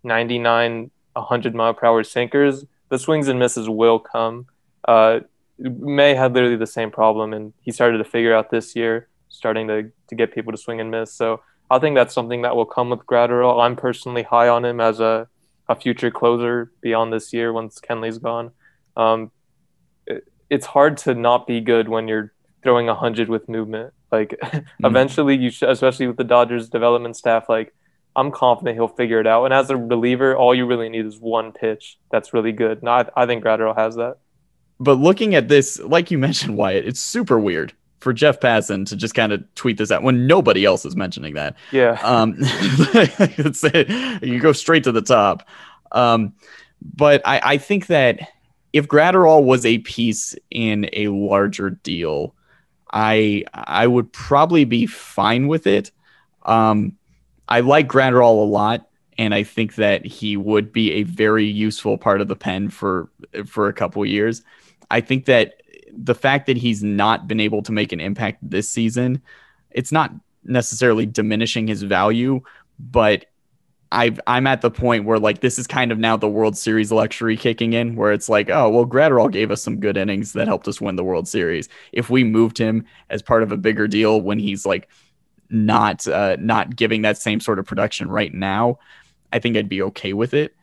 [0.03, 4.47] 99, 100 mile per hour sinkers, the swings and misses will come.
[4.87, 5.19] Uh,
[5.59, 9.67] May had literally the same problem, and he started to figure out this year, starting
[9.67, 11.13] to, to get people to swing and miss.
[11.13, 13.63] So I think that's something that will come with Graterol.
[13.63, 15.27] I'm personally high on him as a,
[15.67, 18.51] a future closer beyond this year once Kenley's gone.
[18.97, 19.31] Um,
[20.07, 23.93] it, it's hard to not be good when you're throwing 100 with movement.
[24.11, 24.39] Like
[24.83, 27.73] eventually, you especially with the Dodgers development staff, like
[28.15, 29.45] I'm confident he'll figure it out.
[29.45, 32.79] And as a reliever, all you really need is one pitch that's really good.
[32.79, 34.17] And I, I think Graterol has that.
[34.79, 38.95] But looking at this, like you mentioned, Wyatt, it's super weird for Jeff Passan to
[38.95, 41.55] just kind of tweet this out when nobody else is mentioning that.
[41.71, 41.99] Yeah.
[42.01, 43.63] Um, it's,
[44.23, 45.47] you go straight to the top.
[45.91, 46.33] Um,
[46.95, 48.19] but I, I think that
[48.73, 52.35] if Graterol was a piece in a larger deal,
[52.91, 55.91] I I would probably be fine with it.
[56.43, 56.97] Um,
[57.47, 58.87] I like Graterol a lot,
[59.17, 63.09] and I think that he would be a very useful part of the pen for
[63.45, 64.43] for a couple years.
[64.91, 68.69] I think that the fact that he's not been able to make an impact this
[68.69, 69.21] season,
[69.71, 70.11] it's not
[70.43, 72.41] necessarily diminishing his value,
[72.79, 73.25] but
[73.91, 76.91] I've I'm at the point where like this is kind of now the World Series
[76.91, 80.47] luxury kicking in, where it's like, oh well, Graterol gave us some good innings that
[80.47, 81.69] helped us win the World Series.
[81.91, 84.89] If we moved him as part of a bigger deal when he's like
[85.49, 88.77] not uh, not giving that same sort of production right now,
[89.33, 90.55] I think I'd be okay with it.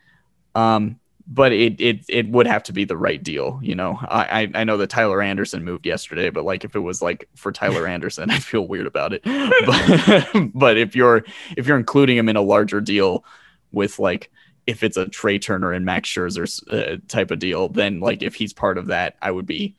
[0.55, 3.99] Um, but it it it would have to be the right deal, you know.
[4.01, 7.51] I I know that Tyler Anderson moved yesterday, but like if it was like for
[7.51, 9.23] Tyler Anderson, I feel weird about it.
[9.65, 11.23] But but if you're
[11.57, 13.25] if you're including him in a larger deal
[13.71, 14.31] with like
[14.65, 18.35] if it's a Trea Turner and Max Scherzer uh, type of deal, then like if
[18.35, 19.75] he's part of that, I would be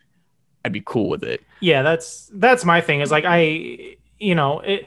[0.65, 1.43] I'd be cool with it.
[1.61, 3.01] Yeah, that's that's my thing.
[3.01, 4.87] Is like I you know it,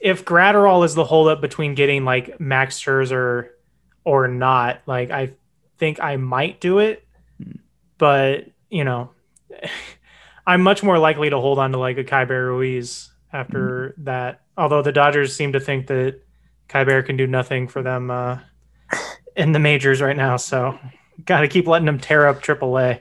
[0.00, 3.50] if Graterol is the holdup between getting like Max Scherzer
[4.04, 5.34] or not, like I
[5.80, 7.04] think I might do it,
[7.98, 9.10] but you know,
[10.46, 14.04] I'm much more likely to hold on to like a Keibert Ruiz after mm-hmm.
[14.04, 14.42] that.
[14.56, 16.20] Although the Dodgers seem to think that
[16.68, 18.38] Keibert can do nothing for them uh,
[19.36, 20.78] in the majors right now, so
[21.24, 23.00] got to keep letting them tear up AAA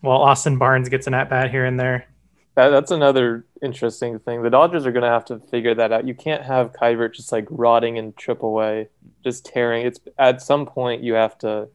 [0.00, 2.06] while Austin Barnes gets an at bat here and there.
[2.54, 4.42] That, that's another interesting thing.
[4.42, 6.06] The Dodgers are going to have to figure that out.
[6.06, 8.88] You can't have Keibert just like rotting in AAA,
[9.24, 9.86] just tearing.
[9.86, 11.68] It's at some point you have to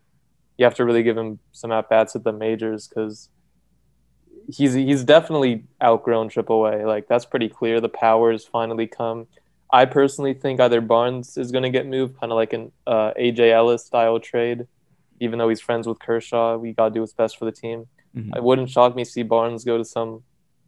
[0.58, 3.30] you have to really give him some at bats at the majors because
[4.52, 6.86] he's he's definitely outgrown AAA.
[6.86, 7.80] Like that's pretty clear.
[7.80, 9.28] The powers finally come.
[9.72, 13.12] I personally think either Barnes is going to get moved, kind of like an uh,
[13.20, 14.66] AJ Ellis style trade.
[15.20, 17.88] Even though he's friends with Kershaw, we got to do what's best for the team.
[18.16, 18.36] Mm-hmm.
[18.36, 20.24] It wouldn't shock me to see Barnes go to some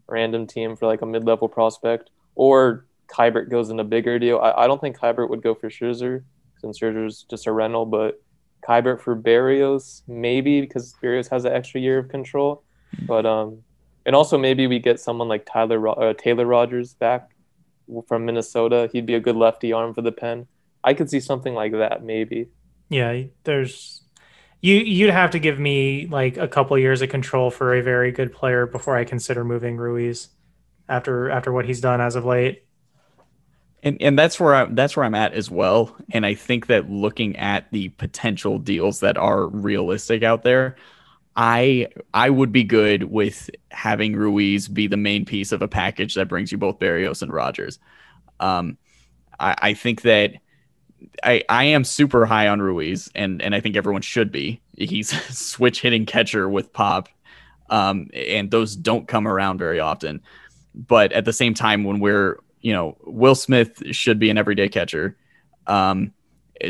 [0.07, 4.39] random team for like a mid level prospect, or Keibert goes in a bigger deal.
[4.39, 6.23] I, I don't think Keibert would go for Scherzer
[6.59, 8.21] since Scherzer's just a rental, but
[8.61, 12.63] Keibert for Berrios, maybe because Berrios has an extra year of control.
[13.07, 13.63] But um,
[14.05, 17.31] and also maybe we get someone like Tyler uh, Taylor Rogers back
[18.07, 18.89] from Minnesota.
[18.91, 20.47] He'd be a good lefty arm for the pen.
[20.83, 22.47] I could see something like that maybe.
[22.89, 24.01] Yeah, there's
[24.61, 28.11] you you'd have to give me like a couple years of control for a very
[28.11, 30.29] good player before I consider moving Ruiz
[30.87, 32.63] after after what he's done as of late
[33.83, 35.95] and and that's where I that's where I'm at as well.
[36.11, 40.75] And I think that looking at the potential deals that are realistic out there,
[41.35, 46.15] I I would be good with having Ruiz be the main piece of a package
[46.15, 47.79] that brings you both Berrios and Rogers.
[48.39, 48.77] Um,
[49.39, 50.33] I, I think that
[51.23, 54.61] I I am super high on Ruiz, and and I think everyone should be.
[54.77, 57.09] He's switch hitting catcher with pop,
[57.69, 60.21] um, and those don't come around very often.
[60.75, 64.69] But at the same time, when we're you know, Will Smith should be an everyday
[64.69, 65.17] catcher.
[65.67, 66.13] Um,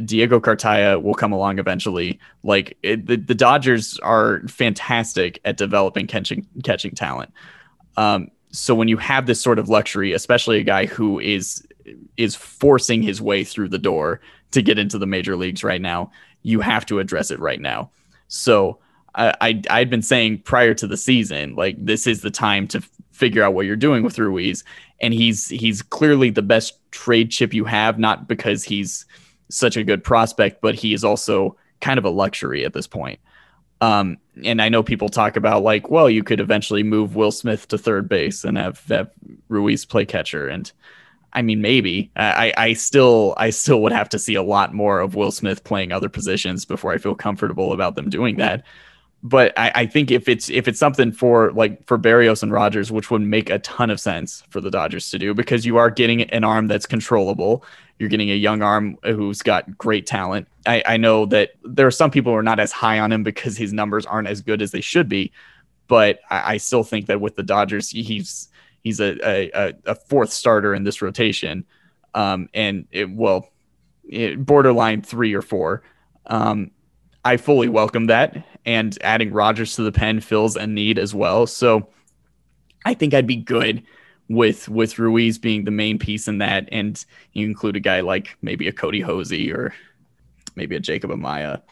[0.05, 2.19] Diego Cartaya will come along eventually.
[2.43, 7.33] Like it, the, the Dodgers are fantastic at developing catching catching talent.
[7.97, 11.65] Um, so when you have this sort of luxury, especially a guy who is
[12.17, 14.21] is forcing his way through the door
[14.51, 16.11] to get into the major leagues right now,
[16.43, 17.89] you have to address it right now.
[18.27, 18.79] So
[19.15, 22.81] I, I had been saying prior to the season, like this is the time to
[23.19, 24.63] figure out what you're doing with Ruiz,
[25.01, 29.05] and he's he's clearly the best trade chip you have, not because he's
[29.49, 33.19] such a good prospect, but he is also kind of a luxury at this point.
[33.81, 37.67] Um, and I know people talk about like, well, you could eventually move Will Smith
[37.69, 39.11] to third base and have, have
[39.49, 40.71] Ruiz play catcher, and
[41.33, 42.11] I mean, maybe.
[42.15, 45.63] I, I still I still would have to see a lot more of Will Smith
[45.65, 48.63] playing other positions before I feel comfortable about them doing that
[49.21, 52.91] but I, I, think if it's if it's something for like for Berrios and Rogers,
[52.91, 55.89] which would make a ton of sense for the Dodgers to do, because you are
[55.89, 57.63] getting an arm that's controllable.
[57.97, 60.47] You're getting a young arm who's got great talent.
[60.65, 63.23] I, I know that there are some people who are not as high on him
[63.23, 65.33] because his numbers aren't as good as they should be,
[65.89, 68.47] but I, I still think that with the Dodgers, he's
[68.81, 69.17] he's a,
[69.53, 71.65] a, a fourth starter in this rotation,
[72.13, 73.49] um, and it well,
[74.07, 75.83] it, borderline three or four.
[76.25, 76.71] Um,
[77.25, 81.47] I fully welcome that and adding Rogers to the pen fills a need as well.
[81.47, 81.89] So
[82.85, 83.81] I think I'd be good
[84.29, 87.03] with with Ruiz being the main piece in that, and
[87.33, 89.73] you include a guy like maybe a Kody Hoese or
[90.55, 91.63] maybe a Jacob Amaya.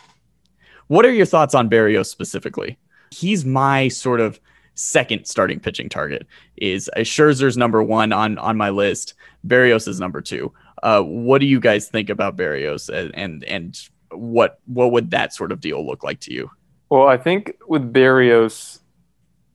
[0.87, 2.79] What are your thoughts on Berrios specifically?
[3.11, 4.39] He's my sort of
[4.73, 6.25] second starting pitching target.
[6.55, 9.13] Is Scherzer's number one on on my list.
[9.45, 10.51] Berrios is number two.
[10.81, 13.79] Uh, what do you guys think about Berrios and and, and
[14.09, 16.49] what what would that sort of deal look like to you?
[16.89, 18.79] Well, I think with Berrios,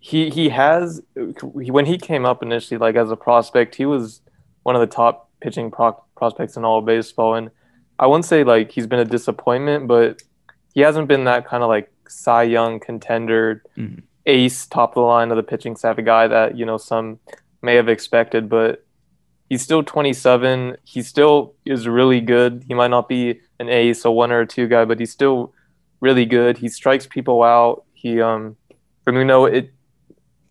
[0.01, 1.01] he he has
[1.43, 4.21] when he came up initially, like as a prospect, he was
[4.65, 7.51] one of the top pitching pro- prospects in all of baseball, and
[7.99, 10.23] I wouldn't say like he's been a disappointment, but
[10.75, 14.03] he hasn't been that kind of like Cy Young contender, Mhm.
[14.27, 17.19] ace, top of the line of the pitching staff, a guy that you know some
[17.63, 18.85] may have expected, but
[19.49, 20.77] he's still 27.
[20.85, 22.65] He still is really good.
[22.67, 25.53] He might not be an ace, a one or a two guy, but he's still
[26.03, 26.59] really good.
[26.59, 27.85] He strikes people out.
[27.95, 28.57] He um,
[29.05, 29.73] from you know it,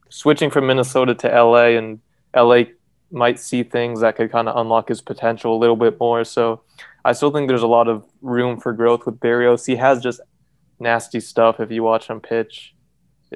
[0.09, 1.99] switching from Minnesota to LA, and
[2.35, 2.63] LA
[3.11, 6.23] might see things that could kind of unlock his potential a little bit more.
[6.23, 6.61] So
[7.05, 9.67] I still think there's a lot of room for growth with Berrios.
[9.67, 10.21] He has just
[10.79, 12.73] nasty stuff if you watch him pitch.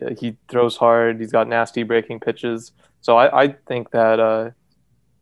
[0.01, 1.19] Uh, He throws hard.
[1.19, 2.71] He's got nasty breaking pitches.
[3.01, 4.51] So I, I think that uh,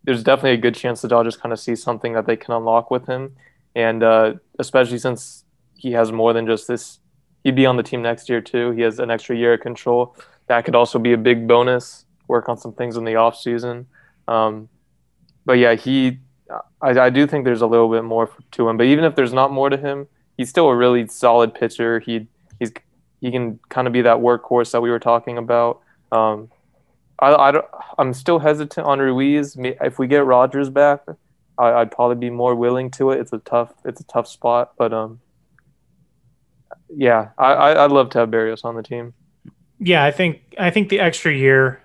[0.04, 2.92] there's definitely a good chance the Dodgers kind of see something that they can unlock
[2.92, 3.36] with him,
[3.76, 5.44] and uh, especially since
[5.76, 7.00] he has more than just this.
[7.44, 8.72] He'd be on the team next year too.
[8.72, 10.16] He has an extra year of control.
[10.48, 12.06] That could also be a big bonus.
[12.28, 13.88] Work on some things in the off season.
[14.28, 14.70] Um,
[15.46, 16.20] but yeah, he.
[16.82, 18.78] I, I do think there's a little bit more to him.
[18.78, 20.08] But even if there's not more to him,
[20.38, 22.00] he's still a really solid pitcher.
[22.00, 22.28] He
[22.60, 22.72] he's
[23.22, 25.82] he can kind of be that workhorse that we were talking about.
[26.12, 26.50] Um,
[27.20, 27.66] I, I don't,
[27.98, 29.56] I'm still hesitant on Ruiz.
[29.58, 31.02] If we get Rogers back,
[31.58, 33.20] I, I'd probably be more willing to it.
[33.20, 35.20] It's a tough it's a tough spot, but um,
[36.96, 39.14] yeah, I, I I'd love to have Berrios on the team.
[39.80, 41.82] Yeah, I think I think the extra year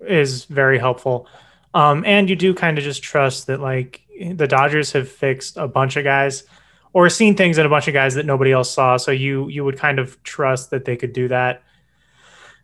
[0.00, 1.26] is very helpful.
[1.74, 4.02] Um, and you do kind of just trust that like
[4.34, 6.44] the Dodgers have fixed a bunch of guys
[6.92, 8.96] or seen things in a bunch of guys that nobody else saw.
[8.96, 11.62] So you you would kind of trust that they could do that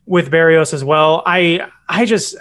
[0.06, 1.22] with Berrios as well.
[1.26, 2.36] I I just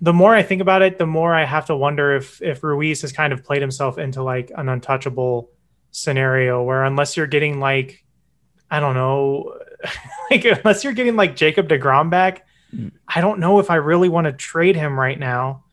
[0.00, 3.02] the more I think about it, the more I have to wonder if if Ruiz
[3.02, 5.50] has kind of played himself into like an untouchable
[5.90, 8.04] scenario where unless you're getting like
[8.70, 9.58] I don't know,
[10.30, 12.92] like unless you're getting like Jacob DeGrom back, Mm.
[13.06, 15.64] I don't know if I really want to trade him right now.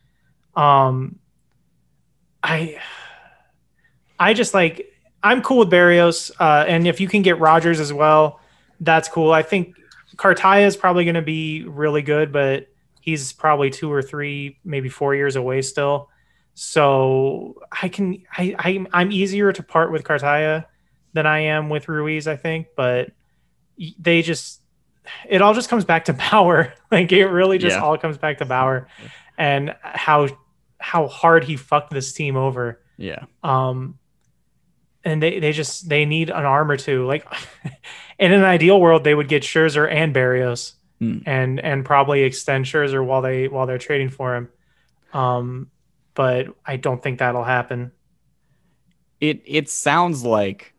[0.56, 1.20] Um
[2.44, 2.80] I
[4.20, 4.90] I just like
[5.24, 8.42] I'm cool with Berrios, uh, and if you can get Rogers as well,
[8.82, 9.32] that's cool.
[9.32, 9.74] I think
[10.18, 12.68] Cartaya is probably going to be really good, but
[13.00, 16.10] he's probably two or three, maybe four years away still.
[16.56, 20.66] So I can I, I I'm easier to part with Cartaya
[21.14, 23.12] than I am with Ruiz, I think, but
[24.00, 24.62] they just
[25.30, 26.74] it all just comes back to Bauer.
[26.92, 27.84] like it really just Yeah.
[27.84, 28.88] all comes back to Bauer
[29.38, 30.28] and how
[30.80, 32.80] how hard he fucked this team over.
[32.98, 33.26] Yeah.
[33.42, 33.98] Um,
[35.06, 37.06] and they, they just they need an arm or two.
[37.06, 37.26] Like
[38.20, 41.18] in an ideal world, they would get Scherzer and Berrios, Hmm.
[41.26, 44.50] and and probably extend Scherzer while they while they're trading for him.
[45.12, 45.70] Um,
[46.14, 47.92] but I don't think that'll happen.
[49.20, 50.73] It it sounds like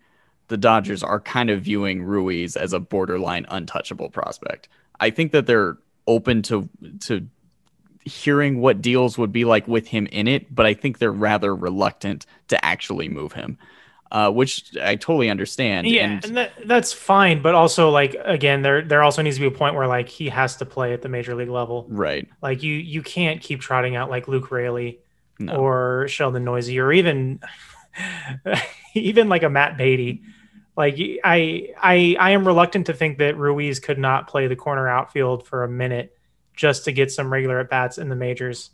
[0.48, 4.68] the Dodgers are kind of viewing Ruiz as a borderline untouchable prospect.
[5.00, 5.76] I think that they're
[6.06, 6.68] open to
[7.00, 7.26] to
[8.04, 11.54] hearing what deals would be like with him in it, but I think they're rather
[11.56, 13.56] reluctant to actually move him.
[14.12, 15.88] Uh, which I totally understand.
[15.88, 17.42] yeah, and and that, that's fine.
[17.42, 20.28] But also, like again, there there also needs to be a point where like he
[20.28, 21.86] has to play at the major league level.
[21.88, 22.28] right.
[22.40, 25.00] Like you you can't keep trotting out like Luke Raley
[25.40, 25.56] No.
[25.56, 27.40] or Sheldon Neuse or even
[28.94, 30.22] even like a Matt Beaty.
[30.76, 34.88] Like I I I am reluctant to think that Ruiz could not play the corner
[34.88, 36.16] outfield for a minute
[36.54, 38.70] just to get some regular at bats in the majors.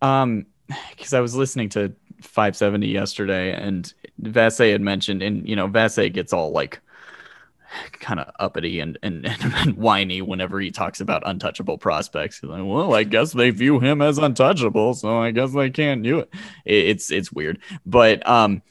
[0.00, 0.46] Um,
[0.90, 3.92] because I was listening to 570 yesterday, and
[4.22, 6.80] Vasse had mentioned, and you know, Vasse gets all like
[8.00, 12.40] kind of uppity and, and and whiny whenever he talks about untouchable prospects.
[12.40, 16.02] He's like, well, I guess they view him as untouchable, so I guess they can't
[16.02, 16.30] do it.
[16.64, 18.62] It- It's it's weird, but um.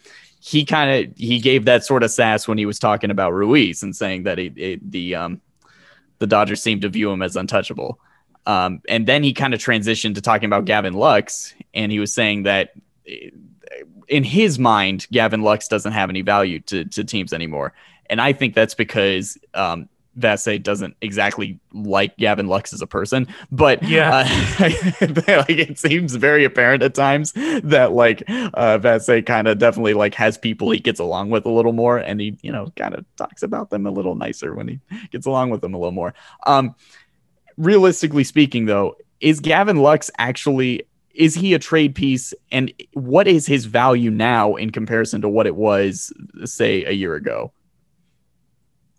[0.44, 3.84] He kind of he gave that sort of sass when he was talking about Ruiz
[3.84, 5.42] and saying that he, it, the um
[6.20, 8.00] the Dodgers seem to view him as untouchable.
[8.46, 12.14] Um, and then he kind of transitioned to talking about Gavin Lux, and he was
[12.14, 12.74] saying that
[13.08, 13.30] eh,
[14.08, 17.74] in his mind, Gavin Lux doesn't have any value to, to teams anymore.
[18.10, 19.88] And I think that's because um,
[20.20, 24.26] Vasse doesn't exactly like Gavin Lux as a person, but Yeah.
[24.26, 24.26] uh,
[25.28, 27.32] like it seems very apparent at times
[27.64, 31.50] that like uh, Vasse kind of definitely like has people he gets along with a
[31.52, 34.68] little more, and he you know kind of talks about them a little nicer when
[34.68, 34.80] he
[35.12, 36.14] gets along with them a little more.
[36.46, 36.76] Um,
[37.58, 40.84] realistically speaking, though, is Gavin Lux actually
[41.14, 45.46] is he a trade piece, and what is his value now in comparison to what
[45.46, 46.14] it was,
[46.46, 47.52] say, a year ago?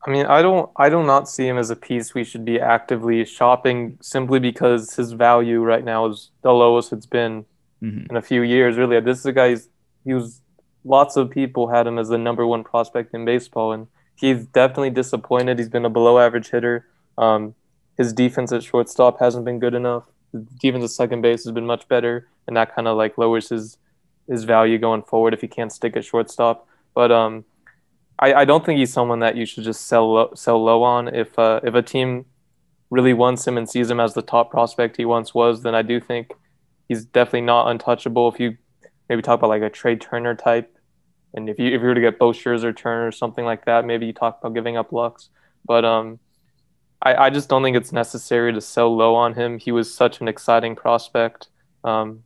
[0.07, 2.59] I mean, I don't, I do not see him as a piece we should be
[2.61, 7.45] actively shopping simply because his value right now is the lowest it's been
[7.83, 8.11] Mhm.
[8.11, 8.77] in a few years.
[8.77, 9.51] Really, this is a guy.
[9.51, 9.69] who's-
[10.05, 10.41] He was
[10.85, 13.87] lots of people had him as the number one prospect in baseball, and
[14.17, 15.59] he's definitely disappointed.
[15.61, 16.87] He's been a below average hitter.
[17.17, 17.55] Um,
[17.97, 20.05] his defense at shortstop hasn't been good enough.
[20.33, 23.51] His defense at second base has been much better, and that kind of like lowers
[23.51, 23.79] his
[24.29, 26.67] his value going forward if he can't stick at shortstop.
[26.95, 27.45] But um,
[28.23, 31.13] I, I don't think he's someone that you should just sell low, sell low on.
[31.13, 32.25] If uh, if a team
[32.89, 35.83] really wants him and sees him as the top prospect he once was, then I
[35.83, 36.33] do think
[36.89, 38.31] he's definitely not untouchable.
[38.33, 38.57] If you
[39.09, 40.79] maybe talk about like a Trea Turner type,
[41.35, 43.85] and if you if you were to get Bo Scherzer, Turner, or something like that,
[43.85, 45.29] maybe you talk about giving up Lux.
[45.67, 46.21] But um,
[47.03, 49.59] I, I just don't think it's necessary to sell low on him.
[49.59, 51.49] He was such an exciting prospect.
[51.83, 52.23] Um,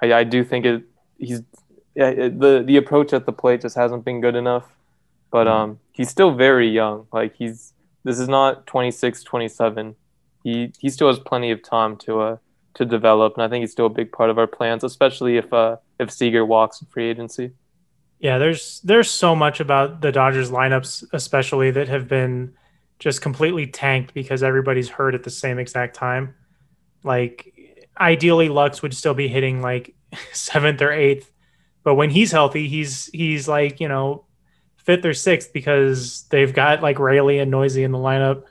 [0.00, 0.84] I, I do think it
[1.18, 1.42] he's
[1.96, 4.68] yeah, it, the the approach at the plate just hasn't been good enough.
[5.30, 7.06] But um, he's still very young.
[7.12, 7.72] Like he's
[8.04, 9.94] this is not 26, 27.
[10.42, 12.36] He he still has plenty of time to uh
[12.74, 15.52] to develop, and I think he's still a big part of our plans, especially if
[15.52, 17.52] uh if Seager walks in free agency.
[18.18, 22.54] Yeah, there's there's so much about the Dodgers lineups, especially that have been
[22.98, 26.34] just completely tanked because everybody's hurt at the same exact time.
[27.02, 27.52] Like
[27.98, 29.94] ideally, Lux would still be hitting like
[30.32, 31.30] seventh or eighth,
[31.82, 34.24] but when he's healthy, he's he's like you know
[34.90, 38.42] fifth or sixth because they've got like Raley and Neuse in the lineup.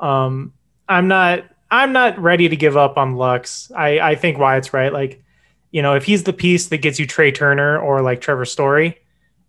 [0.00, 0.52] Um,
[0.88, 3.70] I'm not I'm not ready to give up on Lux.
[3.70, 4.92] I I think Wyatt's right.
[4.92, 5.22] Like,
[5.70, 8.98] you know, if he's the piece that gets you Trea Turner or like Trevor Story,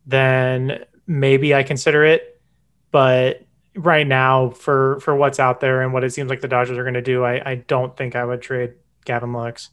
[0.05, 2.39] then maybe I consider it.
[2.91, 3.43] But
[3.75, 6.83] right now, for for what's out there and what it seems like the Dodgers are
[6.83, 8.73] going to do, I I don't think I would trade
[9.03, 9.71] Gavin Lux.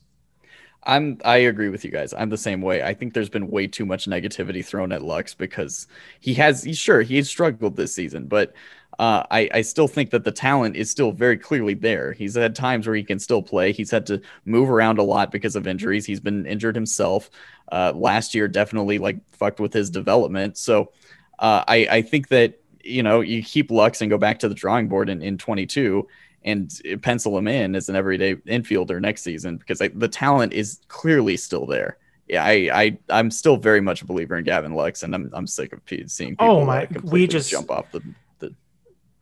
[0.84, 2.12] I'm I agree with you guys.
[2.12, 2.82] I'm the same way.
[2.82, 5.86] I think there's been way too much negativity thrown at Lux because
[6.20, 8.52] he has he's sure he's struggled this season, but
[8.98, 12.12] uh, I, I still think that the talent is still very clearly there.
[12.12, 13.72] He's had times where he can still play.
[13.72, 16.04] He's had to move around a lot because of injuries.
[16.04, 17.30] He's been injured himself.
[17.70, 20.58] Uh, last year definitely like fucked with his development.
[20.58, 20.92] So
[21.38, 24.54] uh, I, I think that you know you keep Lux and go back to the
[24.54, 26.06] drawing board in, in 22
[26.44, 26.72] and
[27.02, 31.36] pencil him in as an everyday infielder next season because I, the talent is clearly
[31.36, 31.98] still there.
[32.28, 35.46] Yeah, I, I I'm still very much a believer in Gavin Lux, and I'm I'm
[35.46, 35.80] sick of
[36.10, 36.46] seeing people.
[36.48, 36.88] Oh my!
[37.02, 38.00] we just jump off the.
[38.38, 38.54] the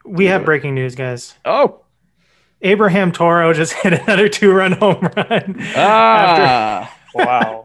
[0.05, 1.35] we have breaking news, guys.
[1.45, 1.83] Oh,
[2.63, 5.57] Abraham Toro just hit another two-run home run.
[5.75, 7.65] Ah, wow.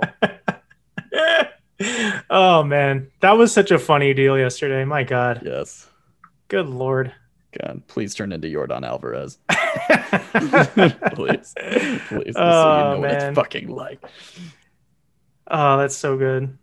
[2.30, 4.86] oh man, that was such a funny deal yesterday.
[4.86, 5.42] My God.
[5.44, 5.88] Yes.
[6.48, 7.14] Good lord.
[7.62, 9.38] God, please turn into Yordan Alvarez.
[11.16, 11.54] please,
[12.08, 12.34] please.
[12.36, 13.30] Oh, so you know what man.
[13.30, 14.04] it's fucking like.
[15.48, 16.58] Oh, that's so good.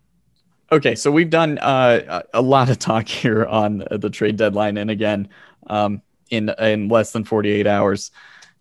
[0.71, 4.77] Okay, so we've done uh, a a lot of talk here on the trade deadline,
[4.77, 5.29] and again,
[5.67, 8.11] um, in in less than forty eight hours,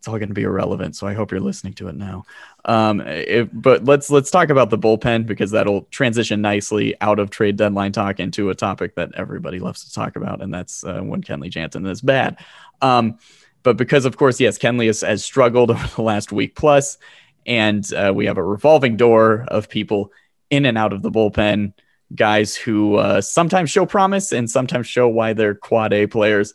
[0.02, 0.96] it's all going to be irrelevant.
[0.96, 2.24] So I hope you're listening to it now.
[2.64, 7.30] Um, if, but let's let's talk about the bullpen because that'll transition nicely out of
[7.30, 10.98] trade deadline talk into a topic that everybody loves to talk about, and that's uh,
[11.02, 12.38] when Kenley Jansen is bad.
[12.80, 13.20] Um,
[13.62, 16.98] but because of course, yes, Kenley has, has struggled over the last week plus,
[17.46, 20.10] and uh, we have a revolving door of people
[20.50, 21.74] in and out of the bullpen,
[22.12, 26.54] guys who uh, sometimes show promise and sometimes show why they're quad A players.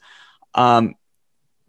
[0.53, 0.95] Um,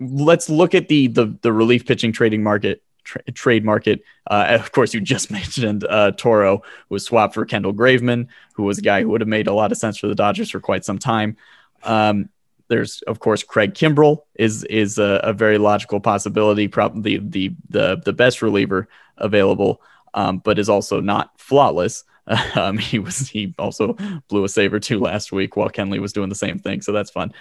[0.01, 4.03] let's look at the the, the relief pitching trading market tra- trade market.
[4.30, 8.78] Uh, of course, you just mentioned uh, Toro, was swapped for Kendall Graveman, who was
[8.78, 10.84] a guy who would have made a lot of sense for the Dodgers for quite
[10.84, 11.36] some time.
[11.84, 12.28] Um,
[12.68, 17.96] there's of course Craig Kimbrel is is a, a very logical possibility, probably the the
[18.05, 19.80] the best reliever available,
[20.14, 22.05] um, but is also not flawless.
[22.55, 23.96] Um, he was he also
[24.28, 27.11] blew a saver too last week while Kenley was doing the same thing, so that's
[27.11, 27.32] fun.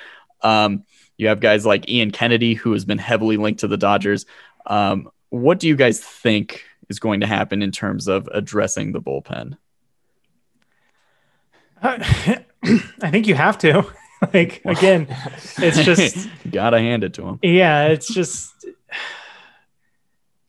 [0.43, 0.85] Um,
[1.17, 4.25] you have guys like Ian Kennedy, who has been heavily linked to the Dodgers.
[4.65, 9.01] Um, what do you guys think is going to happen in terms of addressing the
[9.01, 9.57] bullpen?
[11.83, 12.43] I
[13.11, 13.85] think you have to.
[14.33, 15.07] like again,
[15.57, 17.39] it's just gotta hand it to him.
[17.43, 18.65] yeah, it's just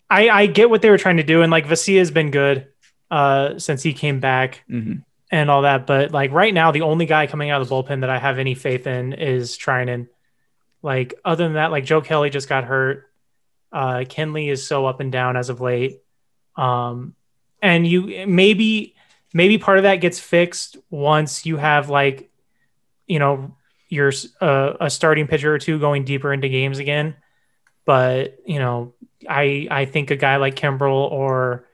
[0.08, 2.68] I I get what they were trying to do, and like Vesia has been good
[3.10, 5.02] uh since he came back Mhm.
[5.30, 5.86] and all that.
[5.86, 8.38] But like right now, the only guy coming out of the bullpen that I have
[8.38, 10.08] any faith in is Treinen.
[10.82, 13.10] Like other than that, like Joe Kelly just got hurt.
[13.72, 16.00] Uh Kenley is so up and down as of late.
[16.56, 17.14] Um
[17.60, 18.94] and you maybe
[19.32, 22.30] maybe part of that gets fixed once you have like
[23.06, 23.54] you know
[23.88, 27.16] you're uh, a starting pitcher or two going deeper into games again.
[27.84, 28.94] But you know,
[29.28, 31.66] I I think a guy like Kimbrel or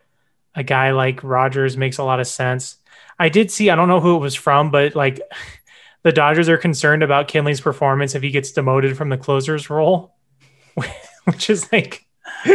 [0.54, 2.76] a guy like Rogers makes a lot of sense.
[3.18, 5.20] I did see I don't know who it was from, but like
[6.04, 10.14] the Dodgers are concerned about Kenley's performance if he gets demoted from the closer's role,
[11.24, 12.06] which is like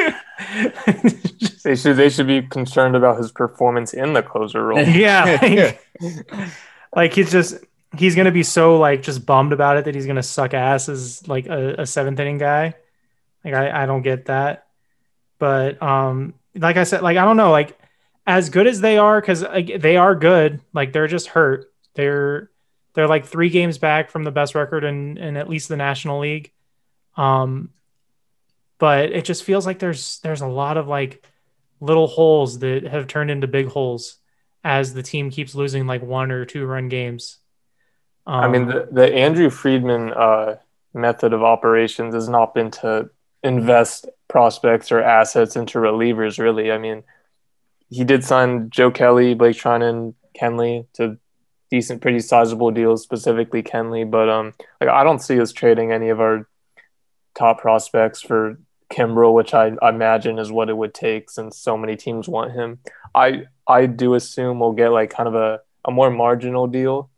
[1.63, 4.79] They should they should be concerned about his performance in the closer role.
[4.87, 5.81] yeah, like,
[6.95, 7.57] like he's just
[7.97, 11.27] he's gonna be so like just bummed about it that he's gonna suck ass as
[11.27, 12.73] like a, a seventh inning guy.
[13.43, 14.67] Like I, I don't get that.
[15.37, 17.77] But um, like I said, like I don't know, like
[18.25, 20.61] as good as they are, because like, they are good.
[20.73, 21.71] Like they're just hurt.
[21.95, 22.49] They're
[22.93, 26.19] they're like three games back from the best record in in at least the National
[26.19, 26.51] League.
[27.15, 27.69] Um,
[28.77, 31.23] but it just feels like there's there's a lot of like
[31.81, 34.17] little holes that have turned into big holes
[34.63, 37.37] as the team keeps losing like one or two run games.
[38.27, 40.57] Um, I mean, the, the Andrew Friedman uh,
[40.93, 43.09] method of operations has not been to
[43.43, 46.71] invest prospects or assets into relievers, really.
[46.71, 47.03] I mean,
[47.89, 51.17] he did sign Joe Kelly, Blake Treinen, Kenley to
[51.69, 54.09] decent, pretty sizable deals, specifically Kenley.
[54.09, 56.47] But um, like I don't see us trading any of our
[57.35, 58.59] top prospects for
[58.91, 62.53] Kimbrel, which I, I imagine is what it would take since so many teams want
[62.53, 62.79] him.
[63.13, 67.09] I I do assume we'll get like kind of a, a more marginal deal,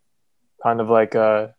[0.62, 1.52] kind of like a uh,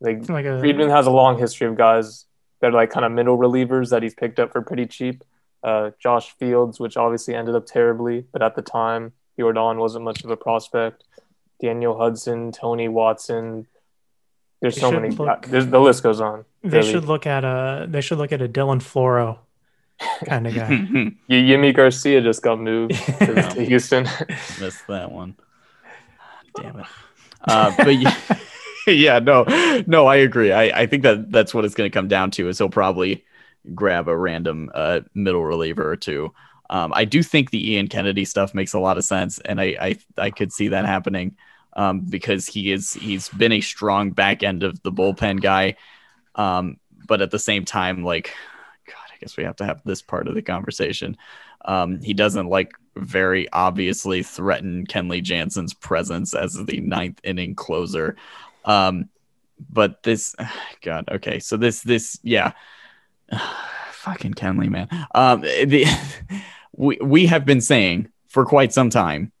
[0.00, 2.26] like, like a, Friedman has a long history of guys
[2.60, 5.22] that are like kind of middle relievers that he's picked up for pretty cheap.
[5.62, 10.22] Uh, Josh Fields, which obviously ended up terribly, but at the time Yordan wasn't much
[10.24, 11.04] of a prospect.
[11.64, 13.66] Daniel Hudson, Tony Watson.
[14.60, 15.08] There's they so many.
[15.08, 16.44] Look, there's, the list goes on.
[16.62, 16.92] They really.
[16.92, 17.86] should look at a.
[17.88, 19.38] They should look at a Dylan Floro
[20.26, 20.68] kind of guy.
[21.30, 24.04] Yimi Garcia just got moved to, to Houston.
[24.60, 25.36] Missed that one.
[26.54, 26.86] Damn it.
[27.46, 28.14] Uh, but yeah,
[28.86, 29.44] yeah, no,
[29.86, 30.52] no, I agree.
[30.52, 32.48] I, I think that that's what it's going to come down to.
[32.48, 33.24] Is he'll probably
[33.74, 36.34] grab a random uh, middle reliever or two.
[36.68, 39.76] Um, I do think the Ian Kennedy stuff makes a lot of sense, and I
[39.80, 41.36] I, I could see that happening
[41.76, 45.76] um, because he is he's been a strong back end of the bullpen guy,
[46.34, 48.32] um, but at the same time, like
[48.86, 51.16] God, I guess we have to have this part of the conversation.
[51.64, 58.16] Um, he doesn't like very obviously threaten Kenley Jansen's presence as the ninth inning closer.
[58.64, 59.08] Um,
[59.70, 60.34] but this,
[60.82, 62.52] God, okay, so this this yeah
[63.92, 64.88] fucking Kenley, man.
[65.14, 65.86] Um, the,
[66.72, 69.32] we we have been saying for quite some time,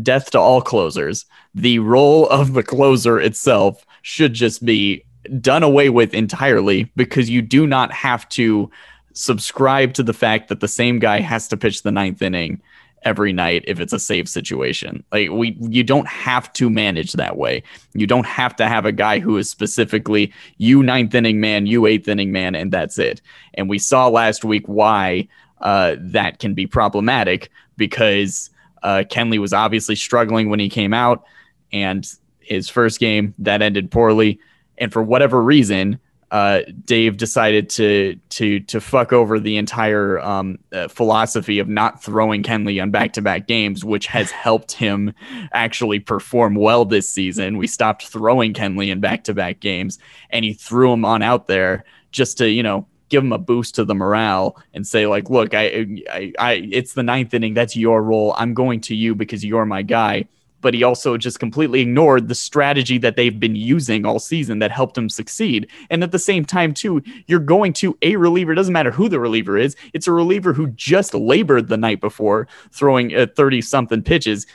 [0.00, 1.26] death to all closers.
[1.54, 5.04] The role of the closer itself should just be
[5.40, 8.70] done away with entirely because you do not have to
[9.12, 12.60] subscribe to the fact that the same guy has to pitch the ninth inning
[13.04, 15.04] every night if it's a safe situation.
[15.12, 17.62] Like we you don't have to manage that way.
[17.94, 21.86] You don't have to have a guy who is specifically you ninth inning man, you
[21.86, 23.20] eighth inning man, and that's it.
[23.54, 25.28] And we saw last week why
[25.60, 28.50] uh, that can be problematic because
[28.82, 31.24] uh, Kenley was obviously struggling when he came out,
[31.72, 32.06] and
[32.40, 34.40] his first game that ended poorly.
[34.78, 36.00] And for whatever reason,
[36.32, 42.02] uh, Dave decided to to to fuck over the entire um, uh, philosophy of not
[42.02, 45.12] throwing Kenley on back-to-back games, which has helped him
[45.52, 47.58] actually perform well this season.
[47.58, 49.98] We stopped throwing Kenley in back-to-back games,
[50.30, 53.76] and he threw him on out there just to you know give him a boost
[53.76, 57.54] to the morale and say like, look, I, I, I it's the ninth inning.
[57.54, 58.34] That's your role.
[58.38, 60.26] I'm going to you because you're my guy
[60.62, 64.70] but he also just completely ignored the strategy that they've been using all season that
[64.70, 65.68] helped him succeed.
[65.90, 69.08] And at the same time, too, you're going to a reliever, It doesn't matter who
[69.08, 73.60] the reliever is, it's a reliever who just labored the night before throwing uh, 30
[73.60, 74.46] something pitches.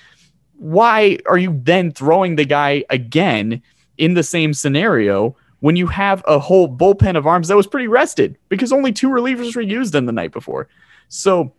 [0.56, 3.62] Why are you then throwing the guy again
[3.98, 5.36] in the same scenario?
[5.60, 9.10] When you have a whole bullpen of arms that was pretty rested because only two
[9.10, 10.68] relievers were used in the night before.
[11.10, 11.54] So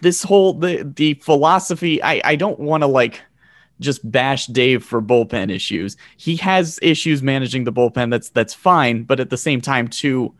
[0.00, 3.22] this whole the the philosophy I I don't want to like
[3.80, 5.96] just bash Dave for bullpen issues.
[6.16, 8.10] He has issues managing the bullpen.
[8.10, 10.34] That's that's fine, but at the same time, too,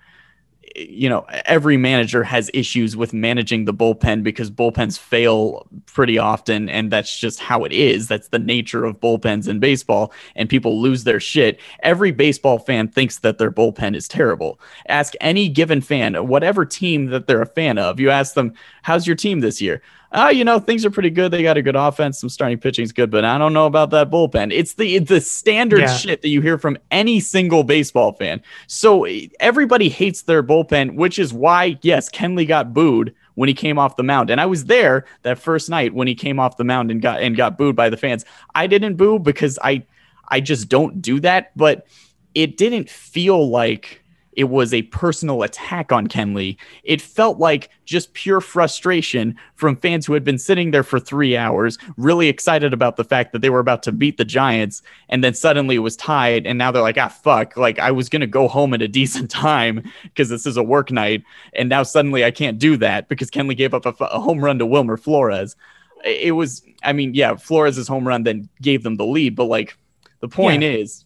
[0.76, 6.68] you know, every manager has issues with managing the bullpen because bullpens fail pretty often,
[6.68, 8.08] and that's just how it is.
[8.08, 11.60] That's the nature of bullpens in baseball, and people lose their shit.
[11.82, 14.60] Every baseball fan thinks that their bullpen is terrible.
[14.88, 19.06] Ask any given fan, whatever team that they're a fan of, you ask them, "How's
[19.06, 19.82] your team this year?"
[20.12, 21.30] Oh, you know, things are pretty good.
[21.30, 22.18] They got a good offense.
[22.20, 24.52] Some starting pitching is good, but I don't know about that bullpen.
[24.52, 25.96] It's the the standard yeah.
[25.96, 28.42] shit that you hear from any single baseball fan.
[28.66, 29.06] So
[29.38, 33.96] everybody hates their bullpen, which is why, yes, Kenley got booed when he came off
[33.96, 34.30] the mound.
[34.30, 37.22] And I was there that first night when he came off the mound and got
[37.22, 38.24] and got booed by the fans.
[38.54, 39.84] I didn't boo because I
[40.28, 41.86] I just don't do that, but
[42.34, 46.56] it didn't feel like it was a personal attack on Kenley.
[46.84, 51.36] It felt like just pure frustration from fans who had been sitting there for three
[51.36, 55.24] hours, really excited about the fact that they were about to beat the Giants, and
[55.24, 58.26] then suddenly it was tied, and now they're like, ah, fuck, like I was gonna
[58.26, 61.24] go home at a decent time because this is a work night,
[61.54, 64.58] and now suddenly I can't do that because Kenley gave up a, a home run
[64.58, 65.56] to Wilmer Flores.
[66.04, 69.76] It was, I mean, yeah, Flores' home run then gave them the lead, but like
[70.20, 70.70] the point yeah.
[70.70, 71.04] is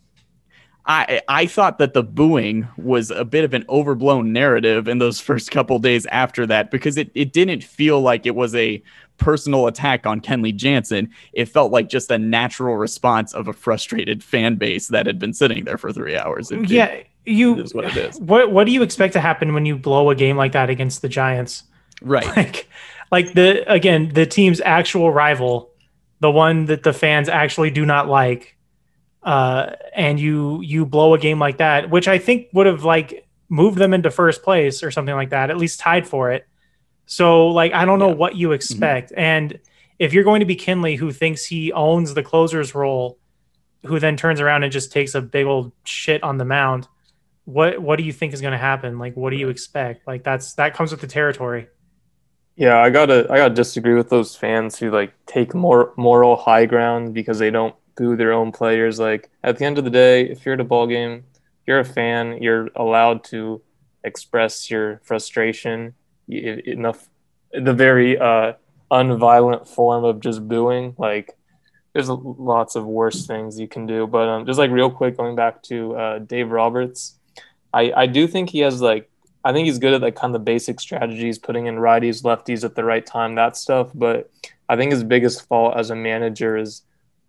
[0.87, 5.21] I I thought that the booing was a bit of an overblown narrative in those
[5.29, 8.83] first couple days after that because it, it didn't feel like it was a
[9.17, 11.11] personal attack on Kenley Jansen.
[11.33, 15.33] It felt like just a natural response of a frustrated fan base that had been
[15.33, 16.51] sitting there for three hours.
[16.51, 17.59] It- yeah, it you.
[17.61, 18.19] is what it is.
[18.21, 21.01] What What do you expect to happen when you blow a game like that against
[21.03, 21.63] the Giants?
[22.03, 22.27] Right.
[22.37, 22.69] Like,
[23.13, 25.71] like the again the team's actual rival,
[26.21, 28.54] the one that the fans actually do not like,
[29.25, 33.27] uh, and you you blow a game like that, which I think would have like
[33.49, 36.47] moved them into first place or something like that, at least tied for it.
[37.07, 38.15] So like I don't know Yeah.
[38.15, 39.59] what you expect, and
[39.99, 43.19] if you're going to be Kenley, who thinks he owns the closer's role,
[43.87, 46.89] who then turns around and just takes a big old shit on the mound,
[47.45, 48.99] what what do you think is going to happen?
[48.99, 50.07] Like what do you expect?
[50.07, 51.69] Like that's that comes with the territory.
[52.57, 56.67] Yeah, I gotta I gotta disagree with those fans who like take more moral high
[56.67, 58.99] ground because they don't boo their own players.
[58.99, 61.25] Like at the end of the day, if you're at a ball game,
[61.67, 63.63] you're a fan, you're allowed to
[64.03, 65.95] express your frustration
[66.29, 67.09] enough
[67.53, 68.53] the very uh
[68.91, 70.95] unviolent form of just booing.
[70.99, 71.37] Like
[71.93, 74.07] there's lots of worse things you can do.
[74.07, 77.19] But um, just like real quick, going back to uh, Dave Roberts,
[77.73, 79.11] I I do think he has like
[79.45, 82.65] I think he's good at like kind of the basic strategies, putting in righties, lefties
[82.65, 83.91] at the right time, that stuff.
[83.95, 84.31] But
[84.69, 86.83] I think his biggest fault as a manager is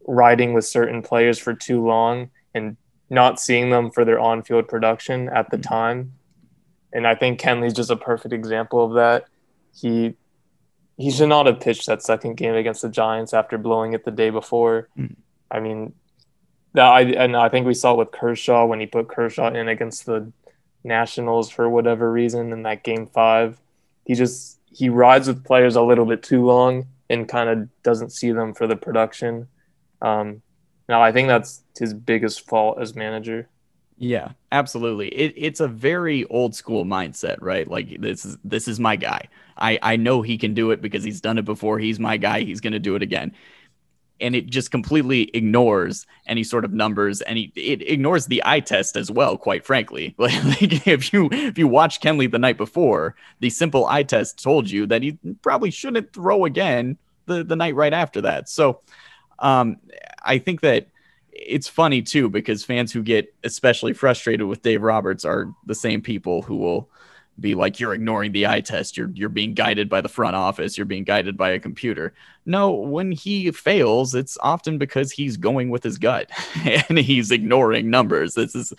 [0.08, 2.78] riding with certain players for too long and
[3.10, 6.14] not seeing them for their on-field production at the time.
[6.94, 9.26] And I think Kenley's just a perfect example of that.
[9.74, 10.16] He
[10.98, 14.12] he should not have pitched that second game against the Giants after blowing it the
[14.12, 14.88] day before.
[14.98, 15.16] Mm.
[15.52, 15.94] I mean,
[16.74, 19.68] that I and I think we saw it with Kershaw when he put Kershaw in
[19.68, 20.32] against the
[20.84, 23.60] Nationals for whatever reason in that game five.
[24.06, 28.12] He just he rides with players a little bit too long and kind of doesn't
[28.12, 29.48] see them for the production.
[30.02, 30.42] Um,
[30.88, 33.50] now I think that's his biggest fault as manager.
[33.98, 35.08] Yeah, absolutely.
[35.10, 37.68] It, it's a very old school mindset, right?
[37.68, 39.30] Like this is this is my guy.
[39.58, 41.80] I I know he can do it because he's done it before.
[41.80, 42.42] He's my guy.
[42.42, 43.34] He's going to do it again.
[44.22, 48.96] And it just completely ignores any sort of numbers, and it ignores the eye test
[48.96, 49.38] as well.
[49.38, 53.86] Quite frankly, like, like if you if you watch Kenley the night before, the simple
[53.86, 58.22] eye test told you that he probably shouldn't throw again the the night right after
[58.22, 58.50] that.
[58.50, 58.82] So,
[59.40, 59.78] um,
[60.24, 60.88] I think that
[61.32, 66.02] it's funny too because fans who get especially frustrated with Dave Roberts are the same
[66.02, 66.90] people who will
[67.40, 68.96] be like you're ignoring the eye test.
[68.96, 70.78] You're you're being guided by the front office.
[70.78, 72.14] You're being guided by a computer.
[72.46, 76.30] No when he fails it's often because he's going with his gut
[76.90, 78.36] and he's ignoring numbers.
[78.36, 78.74] This has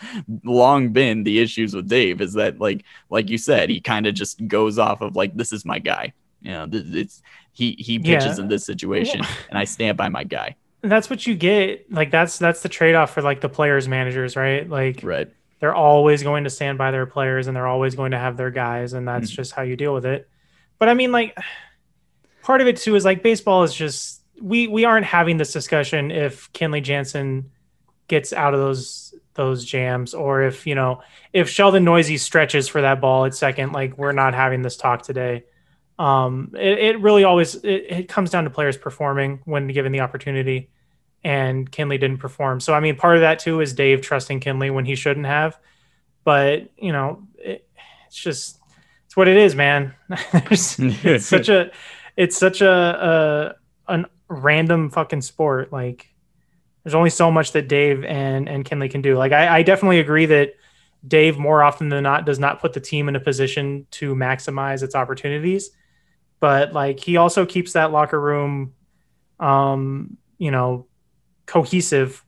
[0.45, 4.15] long been the issues with Dave is that like like you said he kind of
[4.15, 6.15] just goes off of like this is my guy.
[6.41, 7.23] You know it's
[7.57, 8.45] he he pitches Yeah.
[8.45, 11.91] in this situation and I stand by my guy that's what you get.
[11.91, 14.69] Like that's that's the trade off for like the players managers, right?
[14.69, 15.29] Like right
[15.59, 18.51] they're always going to stand by their players and they're always going to have their
[18.51, 19.37] guys, and that's Mhm.
[19.37, 20.29] just how you deal with it.
[20.79, 21.37] But I mean, like
[22.43, 26.11] part of it too is like baseball is just we we aren't having this discussion
[26.11, 27.51] if Kenley Jansen
[28.09, 31.01] gets out of those those jams or if you know
[31.33, 35.03] if Sheldon Neuse stretches for that ball at second, like we're not having this talk
[35.03, 35.45] today.
[35.99, 40.01] Um, it, it really always it, it comes down to players performing when given the
[40.01, 40.71] opportunity,
[41.25, 42.61] and Kenley didn't perform.
[42.61, 45.59] So I mean, part of that too is Dave trusting Kenley when he shouldn't have.
[46.25, 47.67] But you know, it,
[48.07, 48.59] it's just
[49.07, 49.95] it's what it is, man.
[50.33, 51.71] It's such a
[52.17, 53.55] it's such a,
[53.89, 55.73] a an random fucking sport.
[55.73, 56.11] Like
[56.83, 59.17] there's only so much that Dave and and Kenley can do.
[59.17, 60.55] Like I, I definitely agree that
[61.07, 64.83] Dave more often than not does not put the team in a position to maximize
[64.83, 65.71] its opportunities.
[66.47, 68.73] But like he also keeps that locker room
[69.41, 70.87] um, you know,
[71.47, 72.25] cohesive.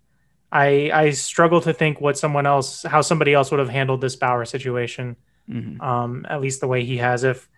[0.50, 4.16] I I struggle to think what someone else how somebody else would have handled this
[4.16, 5.14] Bauer situation
[5.48, 5.80] Mhm.
[5.80, 7.22] um, at least the way he has.
[7.22, 7.48] If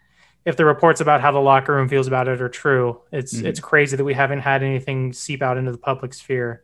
[0.44, 3.46] if the reports about how the locker room feels about it are true, it's Mhm.
[3.46, 6.62] it's crazy that we haven't had anything seep out into the public sphere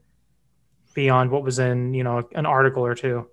[0.93, 3.29] beyond what was in you know an article or two.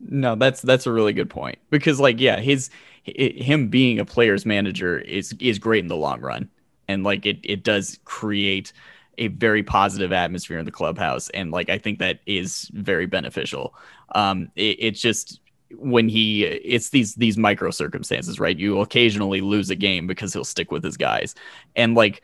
[0.00, 2.70] No, that's that's a really good point because like yeah, his
[3.18, 6.48] hi- him being a player's manager is is great in the long run,
[6.88, 8.72] and like it it does create
[9.18, 13.74] a very positive atmosphere in the clubhouse, and like I think that is very beneficial.
[14.14, 15.40] Um, it, it's just
[15.72, 18.56] when he it's these these micro circumstances, right?
[18.56, 21.34] You occasionally lose a game because he'll stick with his guys,
[21.76, 22.22] and like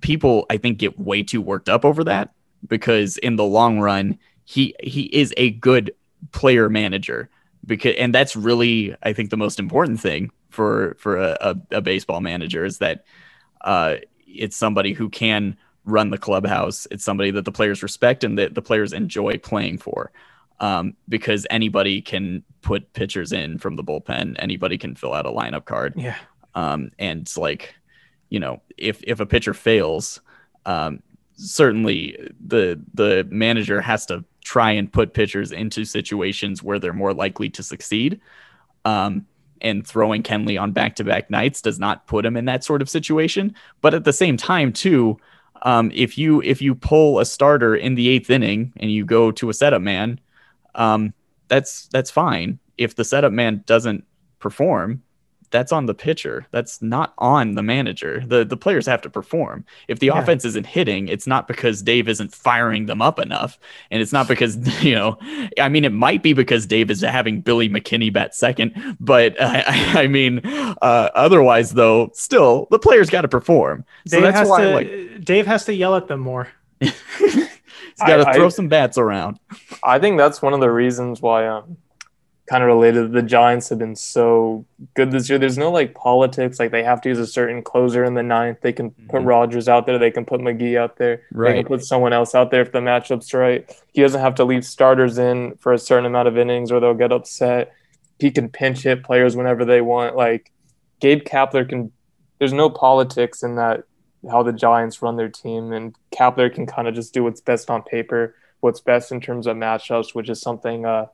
[0.00, 2.32] people I think get way too worked up over that
[2.66, 5.92] because in the long run he he is a good
[6.32, 7.28] player manager
[7.64, 11.80] because and that's really I think the most important thing for for a, a, a
[11.80, 13.04] baseball manager is that
[13.62, 13.96] uh,
[14.26, 16.86] it's somebody who can run the clubhouse.
[16.90, 20.10] It's somebody that the players respect and that the players enjoy playing for.
[20.60, 24.36] um, because anybody can put pitchers in from the bullpen.
[24.38, 25.94] Anybody can fill out a lineup card.
[25.96, 26.16] Yeah.
[26.54, 27.74] Um, and it's like,
[28.30, 30.20] you know, if if a pitcher fails,
[30.66, 31.02] um,
[31.36, 37.12] certainly the the manager has to try and put pitchers into situations where they're more
[37.12, 38.18] likely to succeed.
[38.86, 39.26] Um,
[39.60, 42.80] and throwing Kenley on back to back nights does not put him in that sort
[42.80, 43.54] of situation.
[43.82, 45.18] But at the same time, too,
[45.62, 49.30] um, if you if you pull a starter in the eighth inning and you go
[49.32, 50.18] to a setup man,
[50.76, 51.12] um,
[51.48, 52.58] that's that's fine.
[52.78, 54.04] If the setup man doesn't
[54.38, 55.02] perform,
[55.50, 56.46] that's on the pitcher.
[56.50, 58.22] That's not on the manager.
[58.26, 59.64] The the players have to perform.
[59.88, 60.18] If the Yeah.
[60.20, 63.58] offense isn't hitting, it's not because Dave isn't firing them up enough.
[63.90, 65.18] And it's not because, you know,
[65.60, 69.62] I mean, it might be because Dave is having Billy McKinney bat second, but uh,
[69.66, 73.84] I, I mean, uh, otherwise, though, still the players got to perform.
[74.06, 76.48] So Dave that's why, to like, Dave has to yell at them more.
[76.80, 76.94] he's
[77.98, 79.38] got to throw I- some bats around.
[79.82, 81.76] I think that's one of the reasons why um
[82.48, 85.38] kind of related the Giants have been so good this year.
[85.38, 88.58] There's no like politics, like they have to use a certain closer in the ninth.
[88.62, 89.26] They can put Mhm.
[89.26, 91.54] Rogers out there, they can put McGee out there, they Right.
[91.56, 93.70] can put someone else out there if the matchup's right.
[93.92, 96.94] He doesn't have to leave starters in for a certain amount of innings or they'll
[96.94, 97.72] get upset.
[98.18, 100.16] He can pinch hit players whenever they want.
[100.16, 100.50] Like
[101.00, 101.92] Gabe Kapler can
[102.38, 103.82] there's no politics in that
[104.30, 107.68] how the Giants run their team and Kapler can kind of just do what's best
[107.70, 111.06] on paper what's best in terms of matchups, which is something uh,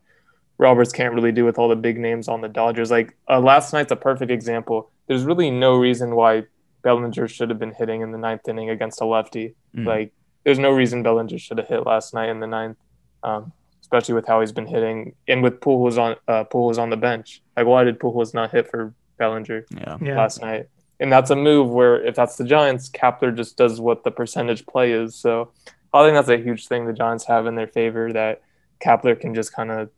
[0.57, 2.91] Roberts can't really do with all the big names on the Dodgers.
[2.91, 4.91] Like uh, last night's a perfect example.
[5.07, 6.43] There's really no reason why
[6.81, 9.55] Bellinger should have been hitting in the ninth inning against a lefty.
[9.75, 9.85] Mm.
[9.85, 12.77] Like there's no reason Bellinger should have hit last night in the ninth,
[13.23, 13.51] um,
[13.81, 16.89] especially with how he's been hitting and with Poole was on uh, Poole was on
[16.89, 17.41] the bench.
[17.57, 19.65] Like why did Poole was not hit for Bellinger?
[19.71, 19.97] Yeah.
[20.01, 20.17] Yeah.
[20.17, 20.69] last night.
[20.99, 24.65] And that's a move where if that's the Giants, Kapler just does what the percentage
[24.65, 25.15] play is.
[25.15, 25.51] So
[25.93, 28.41] I think that's a huge thing the Giants have in their favor that
[28.79, 29.89] Kapler can just kind of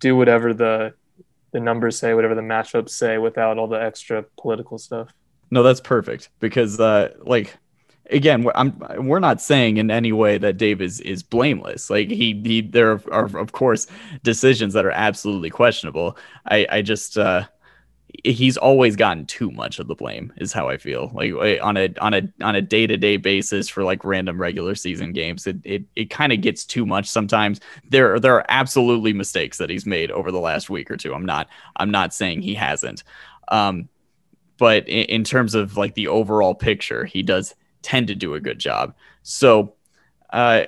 [0.00, 0.94] do whatever the
[1.52, 5.08] the numbers say, whatever the matchups say, without all the extra political stuff.
[5.50, 7.56] No, that's perfect because, uh, like,
[8.08, 11.90] again, we're- I'm we're not saying in any way that Dave is is blameless.
[11.90, 13.86] Like he he there are of course
[14.22, 16.16] decisions that are absolutely questionable.
[16.46, 17.46] I I just uh,
[18.24, 21.10] he's always gotten too much of the blame is how I feel.
[21.14, 24.40] Like eh, on a on a on a day to day basis for like random
[24.40, 27.60] regular season games, it it, it kind of gets too much sometimes.
[27.88, 31.14] There there are absolutely mistakes that he's made over the last week or two.
[31.14, 33.04] I'm not I'm not saying he hasn't.
[33.48, 33.88] Um,
[34.58, 38.40] but in, in terms of like the overall picture, he does tend to do a
[38.40, 38.94] good job.
[39.22, 39.74] So,
[40.32, 40.64] uh,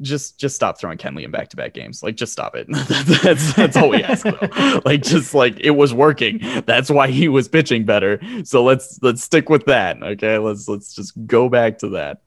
[0.00, 2.02] just just stop throwing Kenley in back to back games.
[2.02, 2.66] Like, just stop it.
[3.22, 4.24] that's that's all we ask.
[4.24, 4.80] Though.
[4.84, 6.40] like, just like it was working.
[6.66, 8.20] That's why he was pitching better.
[8.44, 10.02] So let's let's stick with that.
[10.02, 12.22] Okay, let's let's just go back to that.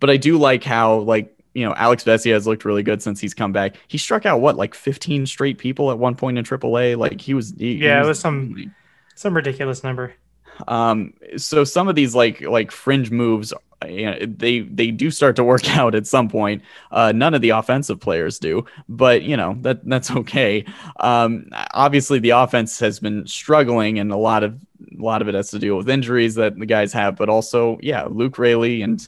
[0.00, 3.20] But I do like how like you know Alex Vesia has looked really good since
[3.20, 3.76] he's come back.
[3.88, 6.96] He struck out what like 15 straight people at one point in AAA.
[6.96, 8.72] Like he was he, he Yeah, it was some-
[9.14, 10.14] Some ridiculous number.
[10.68, 13.52] Um so some of these like like fringe moves
[13.88, 16.62] you know, they they do start to work out at some point.
[16.90, 20.64] Uh none of the offensive players do but you know that that's okay.
[21.00, 25.34] Um obviously the offense has been struggling and a lot of a lot of it
[25.34, 29.06] has to deal with injuries that the guys have but also yeah Luke Raley and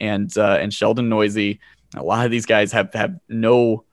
[0.00, 1.58] and uh and Sheldon Neuse
[1.96, 3.84] a lot of these guys have have no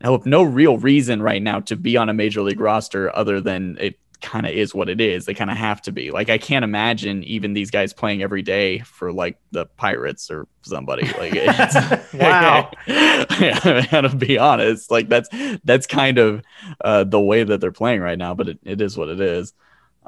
[0.00, 3.76] have no real reason right now to be on a major league roster other than
[3.80, 5.26] it kind of is what it is.
[5.26, 6.10] They kind of have to be.
[6.10, 10.48] Like I can't imagine even these guys playing every day for like the Pirates or
[10.62, 11.06] somebody.
[11.06, 12.70] Like it's, Wow.
[12.88, 14.90] I gotta be honest.
[14.90, 15.28] Like that's
[15.62, 16.42] that's kind of
[16.82, 18.34] uh, the way that they're playing right now.
[18.34, 19.52] But it, it is what it is.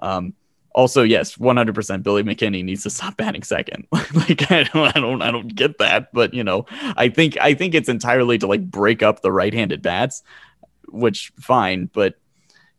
[0.01, 0.35] Um,
[0.75, 3.87] also, yes, 100% Billy McKinney needs to stop batting second.
[3.93, 7.55] like I don't, I don't, I don't get that, but you know, I think, I
[7.55, 10.23] think it's entirely to like break up the right-handed bats,
[10.89, 12.17] which fine, but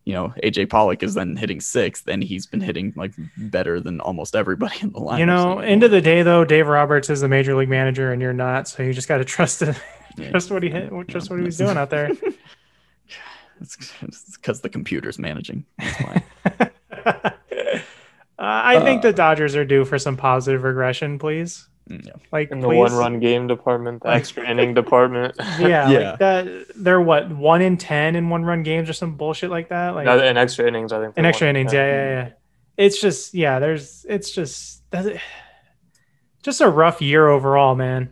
[0.08, 4.00] you know, AJ Pollock is then hitting sixth, and he's been hitting like better than
[4.00, 5.20] almost everybody in the line.
[5.20, 8.22] You know, end of the day though, Dave Roberts is the major league manager, and
[8.22, 8.70] you're not.
[8.70, 9.76] So you just got to trust it.
[10.20, 10.32] Yeah.
[10.32, 10.90] Trust what he hit.
[11.10, 12.10] Trust what he was doing out there.
[13.62, 15.64] it's because the computer's managing.
[15.78, 16.24] That's why.
[17.06, 17.30] uh,
[18.40, 21.70] I think the Dodgers are due for some positive regression, please.
[21.90, 22.12] Yeah.
[22.34, 22.78] Like In the please.
[22.78, 25.36] one run game department, the extra inning department.
[25.60, 26.10] Yeah, Yeah.
[26.12, 26.66] like that.
[26.76, 29.96] They're what one in ten in one run games or some bullshit like that.
[29.96, 31.18] Like No, in extra innings, I think.
[31.18, 31.56] in extra won.
[31.56, 31.72] innings.
[31.74, 32.30] Yeah, yeah, yeah.
[32.78, 33.60] It's just yeah.
[33.60, 35.08] There's it's just that's
[36.44, 38.12] just a rough year overall, man.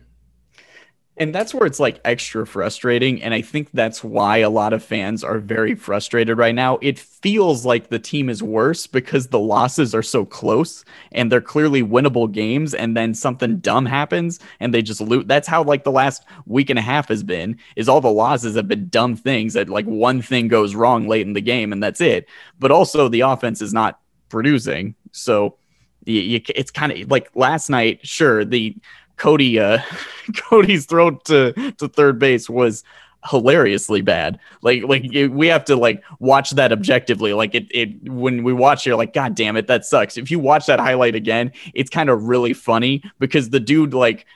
[1.18, 3.22] And that's where it's like extra frustrating.
[3.22, 6.78] And I think that's why a lot of fans are very frustrated right now.
[6.82, 11.40] It feels like the team is worse because the losses are so close and they're
[11.40, 12.74] clearly winnable games.
[12.74, 15.26] And then something dumb happens and they just loot.
[15.26, 18.54] That's how like the last week and a half has been is all the losses
[18.56, 21.82] have been dumb things that like one thing goes wrong late in the game and
[21.82, 22.28] that's it.
[22.58, 24.94] But also the offense is not producing.
[25.12, 25.56] So
[26.04, 28.76] you, you, it's kind of like last night, sure, the
[29.16, 29.78] Cody uh
[30.36, 32.84] Cody's throw to to third base was
[33.28, 34.38] hilariously bad.
[34.62, 37.32] Like like it, we have to like watch that objectively.
[37.32, 40.16] Like it it when we watch it, you're like, God damn it, that sucks.
[40.16, 44.26] If you watch that highlight again, it's kind of really funny because the dude like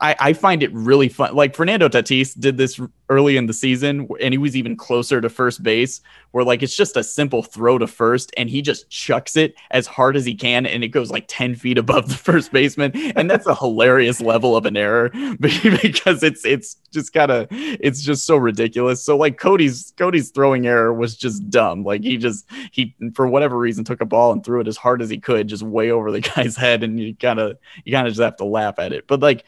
[0.00, 1.34] I, I find it really fun.
[1.34, 5.28] Like Fernando Tatis did this early in the season, and he was even closer to
[5.28, 6.00] first base,
[6.32, 9.86] where like it's just a simple throw to first, and he just chucks it as
[9.86, 12.92] hard as he can, and it goes like 10 feet above the first baseman.
[13.16, 18.02] And that's a hilarious level of an error because it's it's just kind of it's
[18.02, 19.02] just so ridiculous.
[19.02, 21.84] So like Cody's Cody's throwing error was just dumb.
[21.84, 25.00] Like he just he for whatever reason took a ball and threw it as hard
[25.02, 28.06] as he could, just way over the guy's head, and you kind of you kind
[28.06, 29.06] of just have to laugh at it.
[29.06, 29.44] But like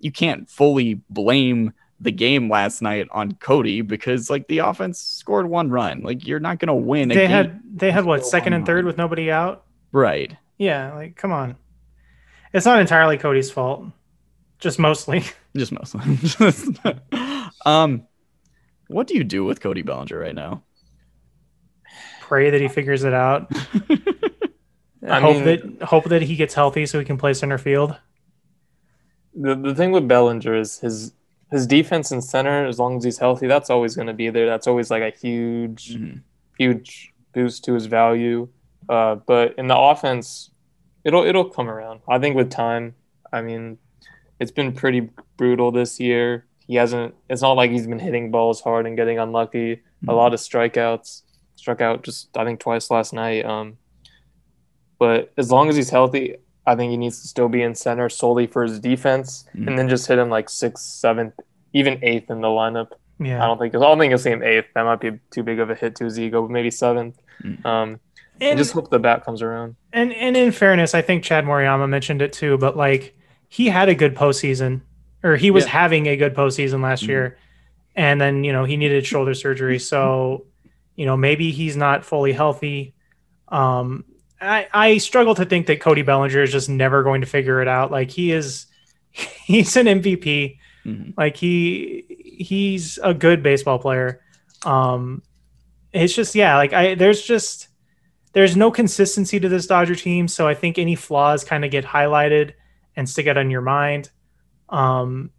[0.00, 5.48] you can't fully blame the game last night on Cody because like the offense scored
[5.48, 6.02] one run.
[6.02, 7.08] Like you're not gonna win.
[7.08, 8.86] They had they had what second and third run.
[8.86, 9.64] with nobody out.
[9.92, 10.36] Right.
[10.58, 10.94] Yeah.
[10.94, 11.56] Like come on.
[12.52, 13.86] It's not entirely Cody's fault.
[14.58, 15.24] Just mostly.
[15.56, 16.00] Just mostly.
[17.66, 18.06] um,
[18.88, 20.62] what do you do with Cody Bellinger right now?
[22.22, 23.50] Pray that he figures it out.
[25.06, 25.44] I hope mean,
[25.78, 27.96] that hope that he gets healthy so he can play center field
[29.34, 31.12] the the thing with Bellinger is his
[31.50, 34.46] his defense and center, as long as he's healthy, that's always going to be there.
[34.46, 36.18] That's always like a huge, mm-hmm.
[36.58, 38.48] huge boost to his value.
[38.88, 40.50] Uh, but in the offense,
[41.04, 42.00] it'll it'll come around.
[42.08, 42.94] I think with time.
[43.32, 43.78] I mean,
[44.38, 46.46] it's been pretty brutal this year.
[46.66, 47.14] He hasn't.
[47.28, 49.76] It's not like he's been hitting balls hard and getting unlucky.
[49.76, 50.08] Mm-hmm.
[50.08, 51.22] A lot of strikeouts.
[51.56, 53.44] Struck out just I think twice last night.
[53.44, 53.76] Um,
[54.98, 56.36] but as long as he's healthy,
[56.66, 59.66] I think he needs to still be in center solely for his defense, mm.
[59.66, 61.34] and then just hit him like sixth, seventh,
[61.72, 62.92] even eighth in the lineup.
[63.18, 64.66] Yeah, I don't think I don't think you'll see him eighth.
[64.74, 66.42] That might be too big of a hit to his ego.
[66.42, 67.18] But maybe seventh.
[67.42, 67.64] Mm.
[67.64, 68.00] Um,
[68.40, 69.76] and, and, just hope the bat comes around.
[69.92, 72.56] And and in fairness, I think Chad Moriyama mentioned it too.
[72.56, 73.14] But like
[73.48, 74.80] he had a good postseason,
[75.22, 75.70] or he was yeah.
[75.70, 77.08] having a good postseason last mm.
[77.08, 77.38] year,
[77.94, 79.78] and then you know he needed shoulder surgery.
[79.78, 80.46] So
[80.96, 82.94] you know maybe he's not fully healthy.
[83.48, 84.04] Um,
[84.40, 87.68] I, I struggle to think that Cody Bellinger is just never going to figure it
[87.68, 87.90] out.
[87.90, 88.66] Like he is,
[89.12, 90.58] he's an MVP.
[90.86, 91.10] Mm-hmm.
[91.16, 92.04] Like he
[92.40, 94.22] he's a good baseball player.
[94.64, 95.22] Um,
[95.92, 97.68] it's just yeah, like I there's just
[98.32, 100.28] there's no consistency to this Dodger team.
[100.28, 102.52] So I think any flaws kind of get highlighted
[102.96, 104.10] and stick out on your mind.
[104.68, 105.30] Um,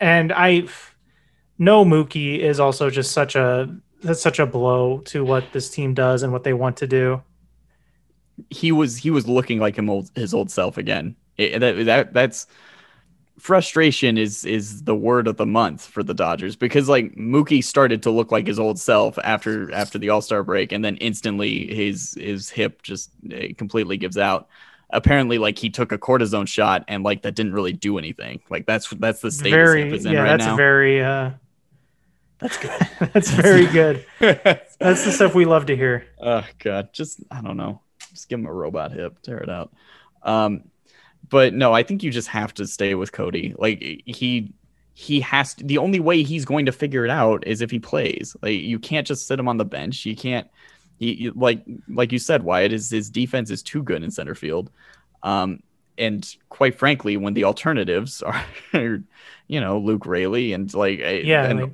[0.00, 0.66] and I
[1.58, 5.94] know Mookie is also just such a that's such a blow to what this team
[5.94, 7.22] does and what they want to do
[8.50, 11.16] he was he was looking like him old, his old self again.
[11.36, 12.46] It, that, that that's
[13.38, 18.02] frustration is is the word of the month for the Dodgers because like Mookie started
[18.02, 21.74] to look like his old self after after the All Star break, and then instantly
[21.74, 23.10] his his hip just
[23.56, 24.48] completely gives out.
[24.90, 28.40] Apparently, like he took a cortisone shot, and like that didn't really do anything.
[28.48, 30.56] Like that's that's the state very, his hip yeah, right that's now.
[30.56, 31.30] very uh,
[32.38, 32.70] that's good.
[33.12, 34.06] that's very good.
[34.20, 36.06] that's the stuff we love to hear.
[36.20, 37.80] Oh god, just I don't know
[38.16, 39.72] just give him a robot hip, tear it out.
[40.22, 40.64] Um,
[41.28, 43.54] but no, I think you just have to stay with Cody.
[43.56, 44.52] Like he
[44.94, 47.78] he has to, the only way he's going to figure it out is if he
[47.78, 48.36] plays.
[48.42, 50.06] Like you can't just sit him on the bench.
[50.06, 50.48] You can't
[50.98, 54.70] he like like you said, Wyatt is his defense is too good in center field.
[55.22, 55.62] Um,
[55.98, 61.60] and quite frankly, when the alternatives are, you know, Luke Raley and like, yeah, and
[61.60, 61.72] like,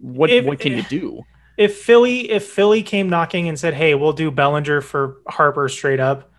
[0.00, 1.22] what if, what can you do?
[1.60, 6.00] If Philly if Philly came knocking and said, "Hey, we'll do Bellinger for Harper straight
[6.00, 6.32] up,"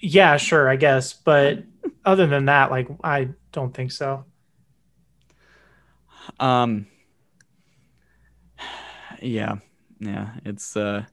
[0.00, 1.12] yeah, sure, I guess.
[1.12, 1.62] But
[2.04, 4.24] other than that, like, I don't think so.
[6.40, 6.88] Um.
[9.22, 9.58] Yeah,
[10.00, 11.04] yeah, it's uh,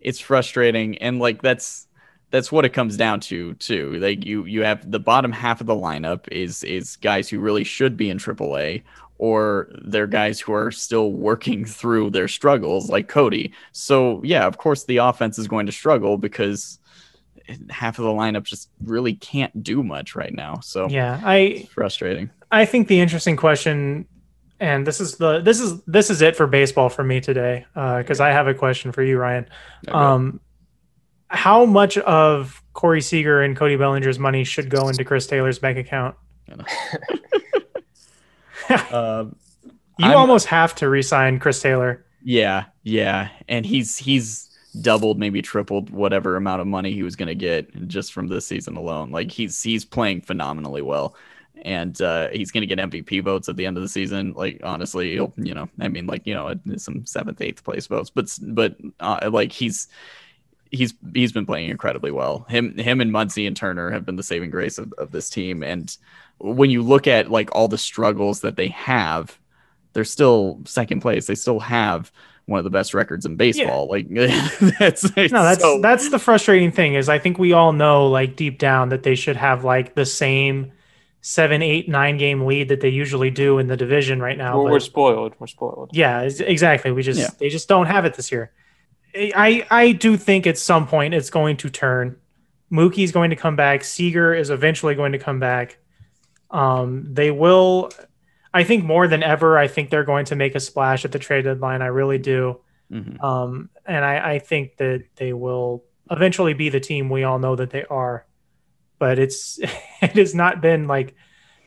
[0.00, 1.86] it's frustrating, and like that's
[2.30, 3.92] that's what it comes down to too.
[4.00, 7.62] Like you you have the bottom half of the lineup is is guys who really
[7.62, 8.82] should be in AAA
[9.20, 13.52] or they're guys who are still working through their struggles, like Cody.
[13.72, 16.78] So, yeah, of course, the offense is going to struggle because
[17.68, 20.60] half of the lineup just really can't do much right now.
[20.60, 22.30] So, yeah, I frustrating.
[22.50, 24.06] I think the interesting question,
[24.58, 28.20] and this is the this is this is it for baseball for me today, because
[28.20, 29.46] uh, I have a question for you, Ryan.
[29.86, 29.98] Okay.
[29.98, 30.40] Um,
[31.28, 35.76] how much of Corey Seager and Cody Bellinger's money should go into Chris Taylor's bank
[35.76, 36.16] account?
[38.90, 39.36] Um,
[39.98, 42.04] You I'm- almost have to re-sign Chris Taylor.
[42.22, 44.50] Yeah, yeah, and he's he's
[44.82, 48.46] doubled, maybe tripled whatever amount of money he was going to get just from this
[48.46, 49.10] season alone.
[49.10, 51.16] Like he's he's playing phenomenally well,
[51.62, 54.34] and uh, he's going to get MVP votes at the end of the season.
[54.34, 58.10] Like honestly, he'll you know, I mean, like you know, some seventh, eighth place votes,
[58.10, 59.88] but but uh, like he's.
[60.70, 62.46] He's he's been playing incredibly well.
[62.48, 65.62] Him him and Muncy and Turner have been the saving grace of, of this team.
[65.62, 65.96] And
[66.38, 69.38] when you look at like all the struggles that they have,
[69.92, 71.26] they're still second place.
[71.26, 72.12] They still have
[72.46, 73.88] one of the best records in baseball.
[73.88, 74.08] Like
[74.78, 78.36] that's No, that's so- that's the frustrating thing is I think we all know like
[78.36, 80.72] deep down that they should have like the same
[81.20, 84.56] seven, eight, nine game lead that they usually do in the division right now.
[84.56, 85.34] we're, but- we're spoiled.
[85.38, 85.90] We're spoiled.
[85.92, 86.92] Yeah, exactly.
[86.92, 87.28] We just Yeah.
[87.38, 88.52] they just don't have it this year.
[89.14, 92.16] I I do think at some point it's going to turn.
[92.72, 93.82] Mookie's going to come back.
[93.82, 95.78] Seager is eventually going to come back.
[96.50, 97.90] Um, they will.
[98.52, 99.58] I think more than ever.
[99.58, 101.82] I think they're going to make a splash at the trade deadline.
[101.82, 102.60] I really do.
[102.90, 103.22] Mhm.
[103.22, 107.54] Um, and I, I think that they will eventually be the team we all know
[107.56, 108.26] that they are.
[108.98, 109.58] But it's
[110.02, 111.14] it has not been like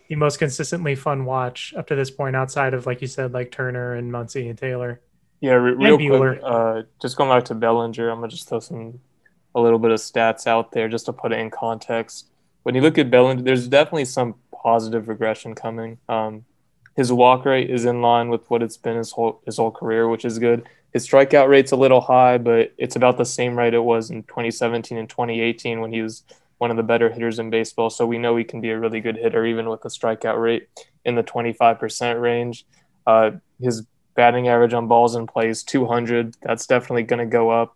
[0.09, 3.51] the most consistently fun watch up to this point, outside of like you said, like
[3.51, 5.01] Turner and Muncy and Taylor.
[5.43, 9.01] Yeah, re- real quick, uh, just going back to Bellinger, I'm gonna just throw some
[9.53, 12.27] a little bit of stats out there just to put it in context.
[12.63, 15.97] When you look at Bellinger, there's definitely some positive regression coming.
[16.07, 16.45] Um,
[16.95, 20.07] his walk rate is in line with what it's been his whole his whole career,
[20.07, 20.65] which is good.
[20.93, 24.23] His strikeout rate's a little high, but it's about the same rate it was in
[24.23, 26.23] 2017 and 2018 when he was
[26.59, 27.89] one of the better hitters in baseball.
[27.89, 30.69] So we know he can be a really good hitter even with a strikeout rate
[31.03, 32.65] in the 25% range.
[33.05, 33.85] Uh, his
[34.15, 36.35] batting average on balls in play is 200.
[36.41, 37.75] That's definitely going to go up.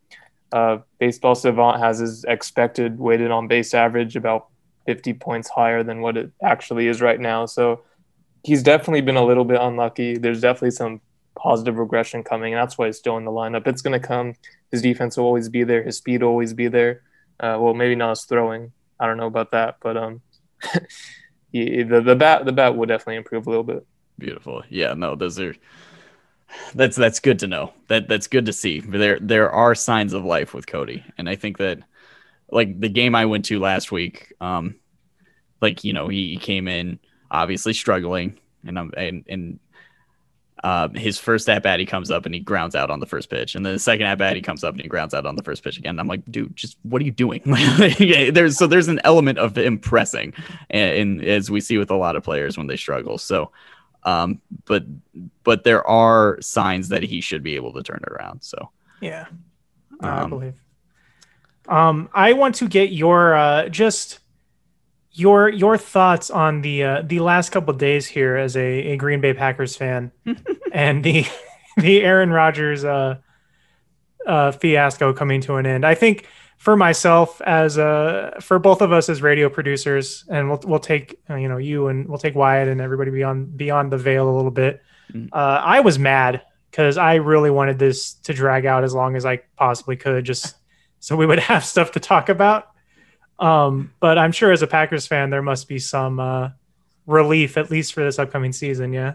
[0.52, 4.48] Uh, Baseball Savant has his expected weighted on base average about
[4.86, 7.46] 50 points higher than what it actually is right now.
[7.46, 7.82] So
[8.44, 10.18] he's definitely been a little bit unlucky.
[10.18, 11.02] There's definitely some
[11.36, 13.68] positive regression coming, and that's why he's still in the lineup.
[13.68, 14.36] It's going to come.
[14.72, 15.84] His defense will always be there.
[15.84, 17.04] His speed will always be there.
[17.40, 18.72] Uh, well, maybe not his throwing.
[19.00, 20.22] I don't know about that, but um,
[21.52, 23.86] he, the the bat the bat will definitely improve a little bit.
[24.18, 24.64] Beautiful.
[24.70, 25.56] Yeah, no, those are
[26.76, 27.74] that's that's good to know.
[27.88, 28.80] That that's good to see.
[28.80, 31.04] There there are signs of life with Cody.
[31.18, 31.80] And I think that
[32.50, 34.76] like the game I went to last week, um
[35.62, 39.60] like you know, he came in obviously struggling and I'm and and
[40.64, 43.30] uh, his first at bat, he comes up and he grounds out on the first
[43.30, 45.36] pitch, and then the second at bat, he comes up and he grounds out on
[45.36, 46.00] the first pitch again.
[46.00, 47.42] I'm like, dude, just what are you doing?
[48.34, 50.34] There's so there's an element of impressing,
[50.70, 53.18] and, and as we see with a lot of players when they struggle.
[53.18, 53.52] So,
[54.08, 54.86] um, but
[55.44, 58.42] but there are signs that he should be able to turn it around.
[58.42, 59.26] So Yeah,
[60.02, 60.54] I Um, believe.
[61.68, 64.20] Um, I want to get your uh, just
[65.12, 68.98] your your thoughts on the uh, the last couple of days here as a, a
[68.98, 70.12] Green Bay Packers fan
[70.72, 71.26] and the
[71.76, 73.18] the Aaron Rodgers uh,
[74.26, 75.86] uh, fiasco coming to an end.
[75.86, 76.26] I think
[76.58, 81.20] for myself as uh for both of us as radio producers, and we'll we'll take
[81.30, 84.36] uh, you know you and we'll take Wyatt and everybody beyond beyond the veil a
[84.36, 84.82] little bit.
[85.14, 85.30] Mhm.
[85.32, 86.42] Uh, I was mad
[86.72, 90.56] because I really wanted this to drag out as long as I possibly could, just
[91.00, 92.68] so we would have stuff to talk about.
[93.40, 96.50] Um, but I'm sure as a Packers fan, there must be some uh,
[97.06, 98.94] relief at least for this upcoming season.
[98.94, 99.14] Yeah,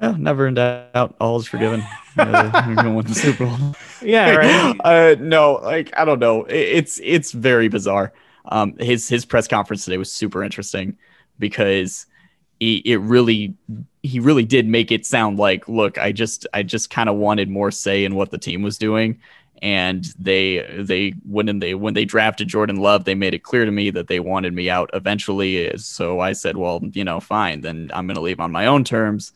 [0.00, 1.82] yeah, never in doubt, all is forgiven.
[2.18, 3.74] uh, going the Super Bowl.
[4.02, 4.76] yeah, right.
[4.84, 6.44] uh, no, like I don't know.
[6.44, 8.12] It, it's it's very bizarre.
[8.46, 10.96] Um, his his press conference today was super interesting
[11.38, 12.06] because
[12.60, 13.54] he, it really
[14.02, 17.48] he really did make it sound like, look, I just I just kind of wanted
[17.48, 19.20] more say in what the team was doing,
[19.62, 23.70] and they they when they when they drafted Jordan Love, they made it clear to
[23.70, 25.76] me that they wanted me out eventually.
[25.78, 28.84] So I said, well, you know, fine, then I'm going to leave on my own
[28.84, 29.32] terms.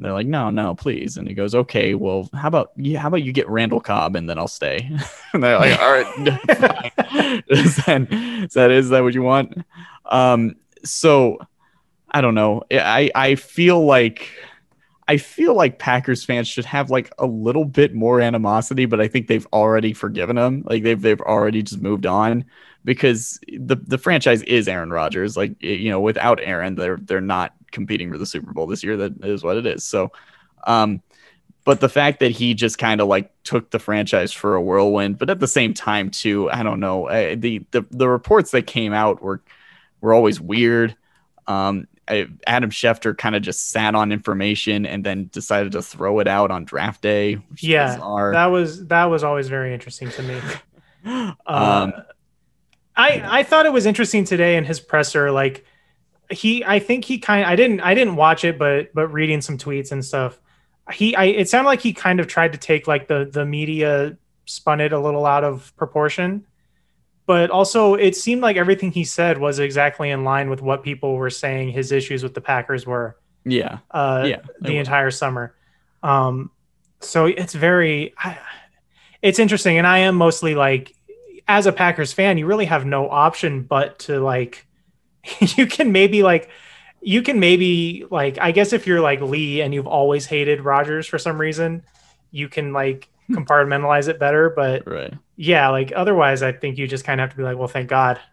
[0.00, 1.18] And they're like, no, no, please.
[1.18, 2.96] And he goes, okay, well, how about you?
[2.96, 4.90] How about you get Randall Cobb and then I'll stay.
[5.34, 6.06] and they're like, all right,
[7.48, 9.62] is, that, is that is that what you want?
[10.06, 11.36] Um, so
[12.10, 12.62] I don't know.
[12.70, 14.30] I I feel like
[15.06, 19.08] I feel like Packers fans should have like a little bit more animosity, but I
[19.08, 20.62] think they've already forgiven him.
[20.64, 22.46] Like they've they've already just moved on
[22.86, 25.36] because the the franchise is Aaron Rodgers.
[25.36, 28.96] Like you know, without Aaron, they're they're not competing for the Super Bowl this year.
[28.96, 29.84] That is what it is.
[29.84, 30.12] So,
[30.66, 31.02] um,
[31.64, 35.18] but the fact that he just kind of like took the franchise for a whirlwind,
[35.18, 37.08] but at the same time too, I don't know.
[37.08, 39.42] Uh, the the the reports that came out were
[40.00, 40.96] were always weird.
[41.46, 46.18] Um, I, Adam Schefter kind of just sat on information and then decided to throw
[46.18, 47.38] it out on draft day.
[47.58, 48.32] Yeah, bizarre.
[48.32, 50.40] That was that was always very interesting to me.
[51.02, 51.94] Uh, um,
[52.94, 55.30] I I thought it was interesting today in his presser.
[55.30, 55.64] Like
[56.30, 59.58] he I think he kind I didn't I didn't watch it but but reading some
[59.58, 60.40] tweets and stuff
[60.92, 64.16] he I it sounded like he kind of tried to take like the the media
[64.46, 66.46] spun it a little out of proportion.
[67.26, 71.14] But also it seemed like everything he said was exactly in line with what people
[71.14, 73.78] were saying his issues with the Packers were Yeah.
[73.90, 75.54] uh Yeah, the entire summer.
[76.02, 76.50] Um
[77.00, 78.38] so it's very I,
[79.22, 79.78] it's interesting.
[79.78, 80.94] And I am mostly like
[81.46, 84.66] as a Packers fan you really have no option but to like
[85.40, 86.50] you can maybe like
[87.00, 91.06] you can maybe like I guess if you're like Lee and you've always hated Rodgers
[91.06, 91.82] for some reason,
[92.30, 94.50] you can like compartmentalize it better.
[94.50, 95.14] But Right.
[95.36, 97.88] yeah, like otherwise, I think you just kind of have to be like, well, thank
[97.88, 98.20] God.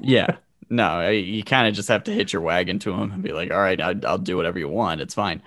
[0.00, 0.36] Yeah.
[0.70, 3.50] No, you kind of just have to hitch your wagon to him and be like,
[3.52, 5.00] all right, I, I'll do whatever you want.
[5.00, 5.40] It's fine.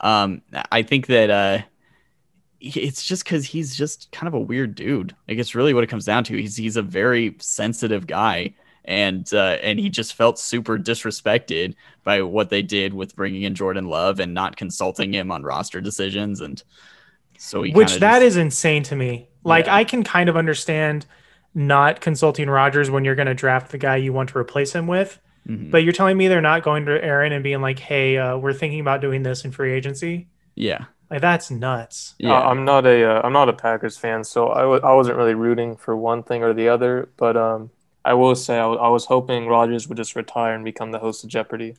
[0.00, 1.58] Um, I think that uh,
[2.60, 5.14] it's just because he's just kind of a weird dude.
[5.28, 6.36] Like it's really what it comes down to.
[6.36, 8.54] He's he's a very sensitive guy,
[8.88, 13.54] and uh, and he just felt super disrespected by what they did with bringing in
[13.54, 16.62] Jordan Love and not consulting him on roster decisions, and
[17.38, 19.28] so he Which kinda that just- is insane to me.
[19.44, 19.76] Like Yeah.
[19.76, 21.06] I can kind of understand
[21.54, 24.86] not consulting Rodgers when you're going to draft the guy you want to replace him
[24.86, 25.18] with.
[25.48, 25.70] Mhm.
[25.70, 28.52] But you're telling me they're not going to Aaron and being like, "Hey, uh, we're
[28.52, 32.14] thinking about doing this in free agency." yeah, Like that's nuts.
[32.18, 32.32] yeah.
[32.32, 35.16] Uh, I'm not a uh, I'm not a Packers fan, so I w- I wasn't
[35.16, 37.08] really rooting for one thing or the other.
[37.16, 37.70] But um,
[38.08, 41.24] I will say I, I was hoping Rodgers would just retire and become the host
[41.24, 41.76] of Jeopardy.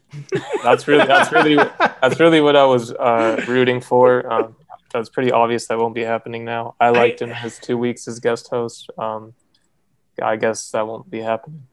[0.64, 4.32] That's really that's really that's really what I was uh, rooting for.
[4.32, 4.56] Um,
[4.94, 6.76] that's pretty obvious that won't be happening now.
[6.80, 8.92] I liked him his two weeks as guest host.
[9.00, 9.34] Um,
[10.22, 11.64] I guess that won't be happening.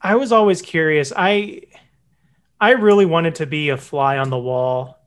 [0.00, 1.12] I was always curious.
[1.14, 1.64] I
[2.58, 4.98] I really wanted to be a fly on the wall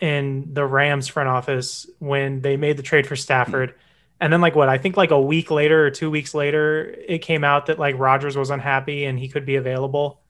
[0.00, 3.76] in the Rams front office when they made the trade for Stafford.
[4.20, 7.18] And then like what, I think like a week later or 2 weeks later it
[7.18, 10.20] came out that like Rodgers was unhappy and he could be available.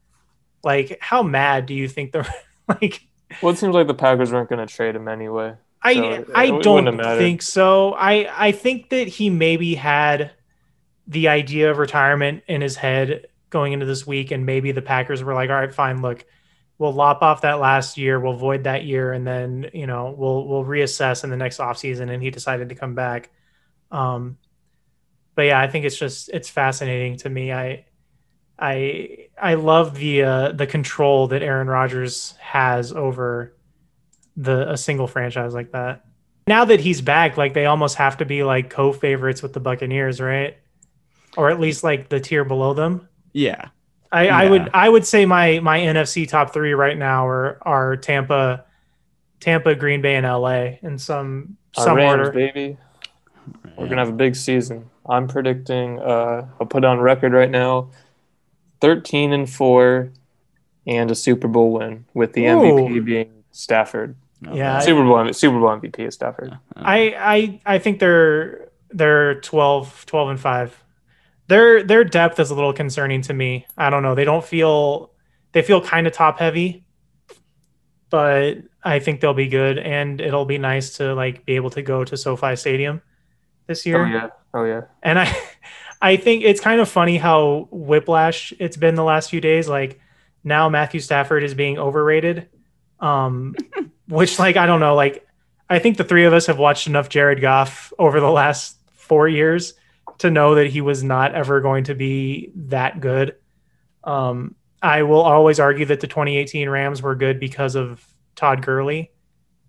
[0.63, 2.27] Like how mad do you think the
[2.67, 3.01] like
[3.41, 5.55] Well, it seems like the Packers weren't going to trade him anyway.
[5.81, 7.93] I So it- I it don't think so.
[7.93, 10.31] I I think that he maybe had
[11.07, 15.23] the idea of retirement in his head going into this week, and maybe the Packers
[15.23, 16.01] were like, "All right, fine.
[16.01, 16.25] Look,
[16.79, 20.47] we'll lop off that last year, we'll void that year, and then you know we'll
[20.47, 23.29] we'll reassess in the next offseason." And he decided to come back.
[23.95, 24.37] Um,
[25.35, 27.51] but yeah, I think it's just it's fascinating to me.
[27.51, 27.85] I
[28.59, 33.55] I I love the uh, the control that Aaron Rodgers has over
[34.37, 36.05] the a single franchise like that.
[36.47, 40.19] Now that he's back, like they almost have to be like co-favorites with the Buccaneers,
[40.21, 40.57] right?
[41.37, 43.07] Or at least like the tier below them.
[43.33, 43.69] yeah.
[44.11, 47.97] I, I would I would say my my NFC top three right now are are
[47.97, 48.63] Tampa,
[49.41, 52.31] Tampa, Green Bay, and LA in some Uh, some Rams, order.
[52.31, 52.77] baby.
[53.77, 54.89] We're gonna have a big season.
[55.07, 55.99] I'm predicting.
[55.99, 57.91] Uh, I'll put on record right now:
[58.81, 60.11] thirteen and four,
[60.87, 64.15] and a Super Bowl win with the MVP being Stafford.
[64.53, 66.57] Yeah, Super Bowl Super Bowl MVP is Stafford.
[66.75, 67.15] I,
[67.65, 70.83] I I think they're they're 12, 12 and five.
[71.47, 73.67] Their their depth is a little concerning to me.
[73.77, 74.15] I don't know.
[74.15, 75.11] They don't feel
[75.51, 76.85] they feel kind of top heavy,
[78.09, 81.81] but I think they'll be good, and it'll be nice to like be able to
[81.81, 83.01] go to SoFi Stadium
[83.67, 84.05] this year.
[84.05, 84.81] Oh yeah, oh yeah.
[85.03, 85.35] And I
[86.01, 89.67] I think it's kind of funny how whiplash it's been the last few days.
[89.67, 89.99] Like
[90.43, 92.49] now Matthew Stafford is being overrated.
[92.99, 93.55] Um
[94.07, 95.27] which like I don't know, like
[95.69, 99.27] I think the three of us have watched enough Jared Goff over the last four
[99.27, 99.73] years
[100.19, 103.35] to know that he was not ever going to be that good.
[104.03, 108.05] Um I will always argue that the 2018 Rams were good because of
[108.35, 109.11] Todd Gurley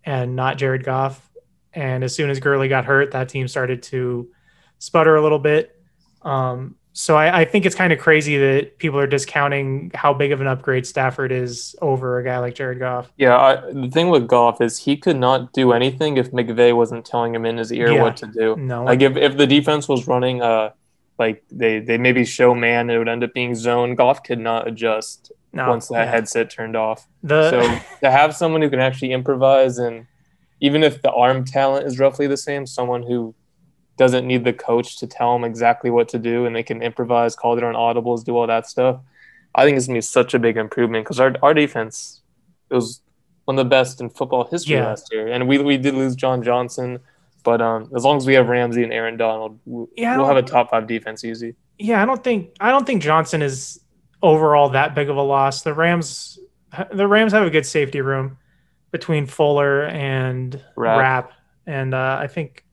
[0.05, 1.31] and not Jared Goff.
[1.77, 4.29] And as soon as Gurley got hurt, that team started to
[4.79, 5.79] sputter a little bit.
[6.23, 10.33] Um, so I, I think it's kind of crazy that people are discounting how big
[10.33, 13.13] of an upgrade Stafford is over a guy like Jared Goff.
[13.19, 17.05] Yeah, I, the thing with Goff is he could not do anything if McVay wasn't
[17.05, 18.03] telling him in his ear Yeah.
[18.03, 18.57] what to do.
[18.57, 20.71] No, Like if, if the defense was running uh
[21.19, 23.95] like they they maybe show man it would end up being zone.
[23.95, 26.11] Goff could not adjust no, once that yeah.
[26.11, 27.07] headset turned off.
[27.23, 27.61] the So
[28.01, 30.07] to have someone who can actually improvise and
[30.61, 33.35] even if the arm talent is roughly the same, someone who
[33.97, 37.35] doesn't need the coach to tell them exactly what to do and they can improvise,
[37.35, 39.01] call their own audibles, do all that stuff.
[39.55, 42.21] I think it's gonna be such a big improvement because our our defense
[42.71, 43.01] was
[43.47, 44.87] one of the best in football history Yeah.
[44.87, 46.99] last year, and we we did lose John Johnson,
[47.43, 50.37] but um, as long as we have Ramsey and Aaron Donald, we- Yeah, we'll have
[50.37, 51.55] a top five defense easy.
[51.79, 53.81] yeah, I don't think I don't think Johnson is
[54.23, 55.63] overall that big of a loss.
[55.63, 56.39] The Rams
[56.93, 58.37] the Rams have a good safety room
[58.99, 61.33] between Fuller and Rap, Rapp,
[61.67, 62.65] and uh, I think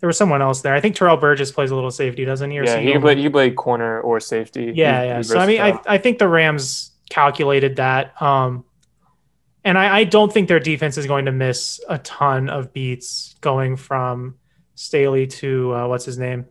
[0.00, 0.74] there was someone else there.
[0.74, 2.58] I think Terrell Burgess plays a little safety, doesn't he?
[2.58, 4.72] Or Yeah, he played he played corner or safety.
[4.74, 5.16] Yeah, He's- yeah.
[5.18, 5.80] he's So I mean, I.
[5.86, 8.20] I think the Rams calculated that.
[8.20, 8.64] Um,
[9.64, 13.36] and I, I don't think their defense is going to miss a ton of beats
[13.40, 14.36] going from
[14.74, 16.46] Staley to uh, what's his name?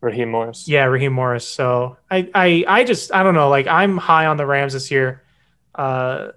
[0.00, 0.66] Raheem Morris.
[0.66, 1.46] Yeah, Raheem Morris.
[1.46, 3.50] So I, I, I just, I don't know.
[3.50, 5.22] Like I'm high on the Rams this year.
[5.74, 6.28] Uh,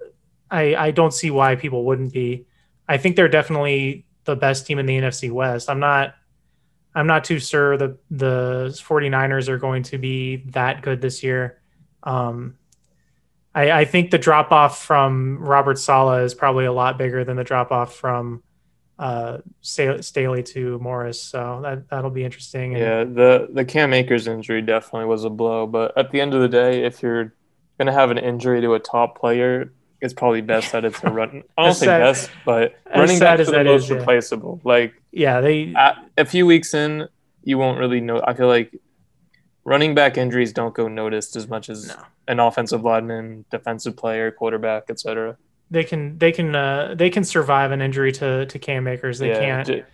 [0.54, 2.46] I, I don't see why people wouldn't be.
[2.88, 5.68] I think they're definitely the best team in the NFC West.
[5.68, 6.14] I'm not,
[6.94, 11.58] I'm not too sure the the 49ers are going to be that good this year.
[12.04, 12.56] Um,
[13.54, 17.36] I, I think the drop off from Robert Saleh is probably a lot bigger than
[17.36, 18.42] the drop off from
[18.98, 21.20] uh, Staley to Morris.
[21.22, 22.74] So that that'll be interesting.
[22.74, 25.66] And, yeah, the the Cam Akers injury definitely was a blow.
[25.66, 27.34] But at the end of the day, if you're
[27.78, 29.72] going to have an injury to a top player,
[30.04, 31.42] it's probably best that it's a run.
[31.56, 34.60] I don't say best, but running back is the most is, replaceable.
[34.62, 34.70] Yeah.
[34.70, 35.74] Like yeah, they
[36.18, 37.08] a few weeks in,
[37.42, 38.22] you won't really know.
[38.22, 38.78] I feel like
[39.64, 41.96] running back injuries don't go noticed as much as no.
[42.28, 45.38] an offensive lineman, defensive player, quarterback, etc.
[45.70, 49.18] They can they can uh, they can survive an injury to to Cam Akers.
[49.18, 49.66] They yeah, can't.
[49.66, 49.84] J-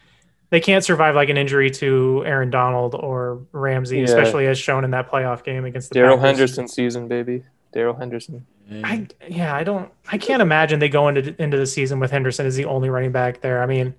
[0.51, 4.05] they can't survive like an injury to Aaron Donald or Ramsey, yeah.
[4.05, 7.45] especially as shown in that playoff game against the Darrell Henderson season, baby.
[7.73, 8.45] Darrell Henderson.
[8.71, 12.47] I yeah, I don't I can't imagine they go into into the season with Henderson
[12.47, 13.63] as the only running back there.
[13.63, 13.95] I mean,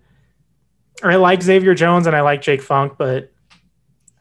[1.03, 3.31] I like Xavier Jones and I like Jake Funk, but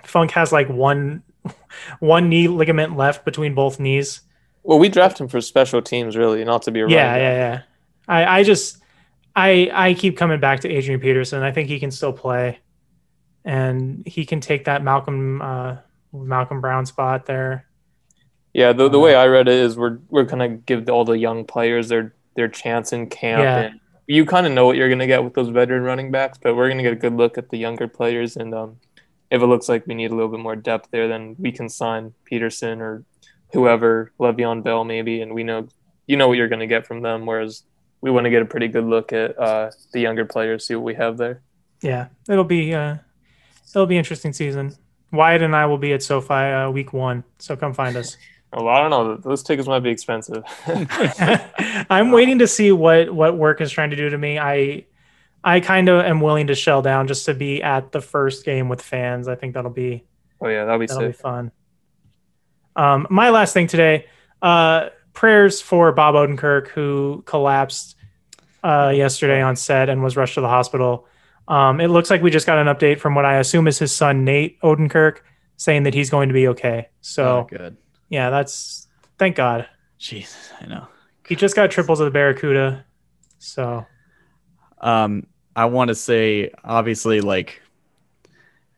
[0.04, 1.22] Funk has like one
[2.00, 4.22] one knee ligament left between both knees.
[4.62, 7.62] Well, we draft him for special teams, really, not to be a yeah, yeah, yeah.
[8.08, 8.78] I I just
[9.36, 11.42] I I keep coming back to Adrian Peterson.
[11.42, 12.58] I think he can still play,
[13.44, 15.76] and he can take that Malcolm uh,
[16.12, 17.66] Malcolm Brown spot there.
[18.52, 21.44] Yeah, the, the way I read it is we're we're gonna give all the young
[21.44, 23.42] players their their chance in camp.
[23.42, 23.58] Yeah.
[23.58, 26.56] And you kind of know what you're gonna get with those veteran running backs, but
[26.56, 28.36] we're gonna get a good look at the younger players.
[28.36, 28.76] And um,
[29.30, 31.68] if it looks like we need a little bit more depth there, then we can
[31.68, 33.04] sign Peterson or
[33.52, 35.68] whoever, Le'Veon Bell maybe, and we know
[36.06, 37.26] you know what you're gonna get from them.
[37.26, 37.62] Whereas
[38.00, 40.84] we want to get a pretty good look at uh, the younger players, see what
[40.84, 41.42] we have there.
[41.82, 42.96] Yeah, it'll be uh,
[43.74, 44.74] it'll be interesting season.
[45.12, 48.16] Wyatt and I will be at SoFi uh, week one, so come find us.
[48.52, 49.16] Well, I don't know.
[49.16, 50.42] Those tickets might be expensive.
[51.90, 54.38] I'm waiting to see what what work is trying to do to me.
[54.38, 54.86] I
[55.44, 58.68] I kind of am willing to shell down just to be at the first game
[58.68, 59.28] with fans.
[59.28, 60.04] I think that'll be
[60.40, 61.16] oh yeah, that'll be that'll sick.
[61.16, 61.52] be fun.
[62.74, 64.06] Um, my last thing today,
[64.42, 67.94] uh, prayers for Bob Odenkirk who collapsed
[68.64, 71.06] uh, yesterday on set and was rushed to the hospital.
[71.46, 73.94] Um, it looks like we just got an update from what I assume is his
[73.94, 75.18] son Nate Odenkirk
[75.56, 76.88] saying that he's going to be okay.
[77.00, 77.76] So oh, good
[78.10, 78.88] yeah, that's
[79.18, 79.66] thank God.
[79.98, 80.86] Jesus, I know.
[81.26, 82.84] He just got triples of the Barracuda.
[83.38, 83.86] So
[84.82, 85.26] um
[85.56, 87.62] I want to say obviously like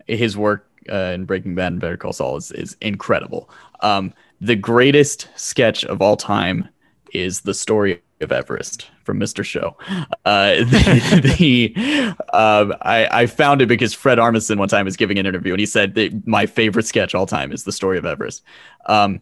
[0.06, 3.50] his work uh, in Breaking Bad and Better Call Saul is, is incredible.
[3.80, 6.68] Um the greatest sketch of all time
[7.12, 9.44] is the story of Everest from Mr.
[9.44, 9.76] Show.
[10.24, 15.18] Uh, the, the um, I, I, found it because Fred Armisen one time was giving
[15.18, 18.06] an interview and he said that my favorite sketch all time is the story of
[18.06, 18.42] Everest.
[18.86, 19.20] Um,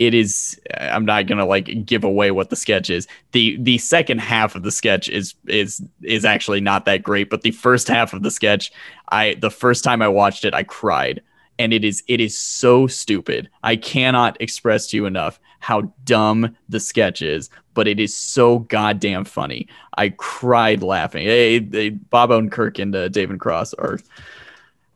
[0.00, 4.18] it is i'm not gonna like give away what the sketch is the the second
[4.18, 8.12] half of the sketch is is is actually not that great but the first half
[8.12, 8.72] of the sketch
[9.10, 11.22] i the first time i watched it i cried
[11.60, 16.54] and it is it is so stupid i cannot express to you enough how dumb
[16.68, 19.68] the sketch is, but it is so goddamn funny.
[19.98, 21.26] I cried laughing.
[21.26, 23.98] Hey, hey Bob Odenkirk and uh, David Cross are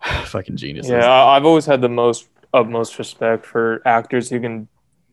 [0.25, 0.91] fucking geniuses.
[0.91, 4.69] Yeah, I've always had the most utmost respect for actors who can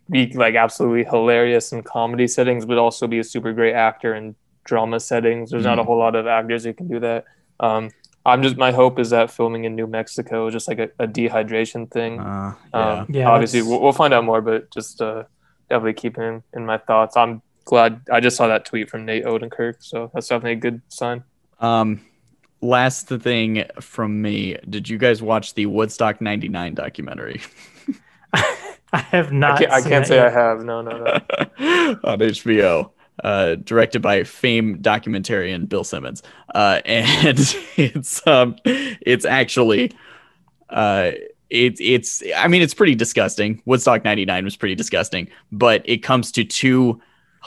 [0.10, 4.36] be like absolutely hilarious in comedy settings, but also be a super great actor in
[4.64, 5.52] drama settings.
[5.52, 5.68] There's mm.
[5.68, 5.86] not a mm.
[5.86, 7.26] whole lot of actors who can do that.
[7.60, 7.90] Um,
[8.26, 11.08] I'm just my hope is that filming in New Mexico is just like a, a
[11.08, 12.20] dehydration thing.
[12.20, 12.80] Uh, yeah.
[12.80, 15.24] Um, yeah, obviously, we'll, we'll, find out more, but just uh,
[15.70, 17.16] definitely keep him in my thoughts.
[17.16, 20.82] I'm glad I just saw that tweet from Nate Odenkirk, so that's definitely a good
[20.88, 21.24] sign.
[21.60, 22.02] Um,
[22.62, 27.42] last thing from me, did you guys watch the Woodstock '99 documentary?
[28.34, 29.56] I have not.
[29.56, 30.28] I can't, I can't say yet.
[30.28, 30.64] I have.
[30.64, 31.12] No, no, no.
[32.04, 32.92] On HBO.
[33.24, 36.22] Uh, directed by fame documentarian Bill Simmons,
[36.54, 39.94] uh, and it's um, it's actually
[40.70, 41.12] uh,
[41.50, 43.62] it's it's I mean it's pretty disgusting.
[43.66, 47.02] Woodstock 99 was pretty disgusting, but it comes to two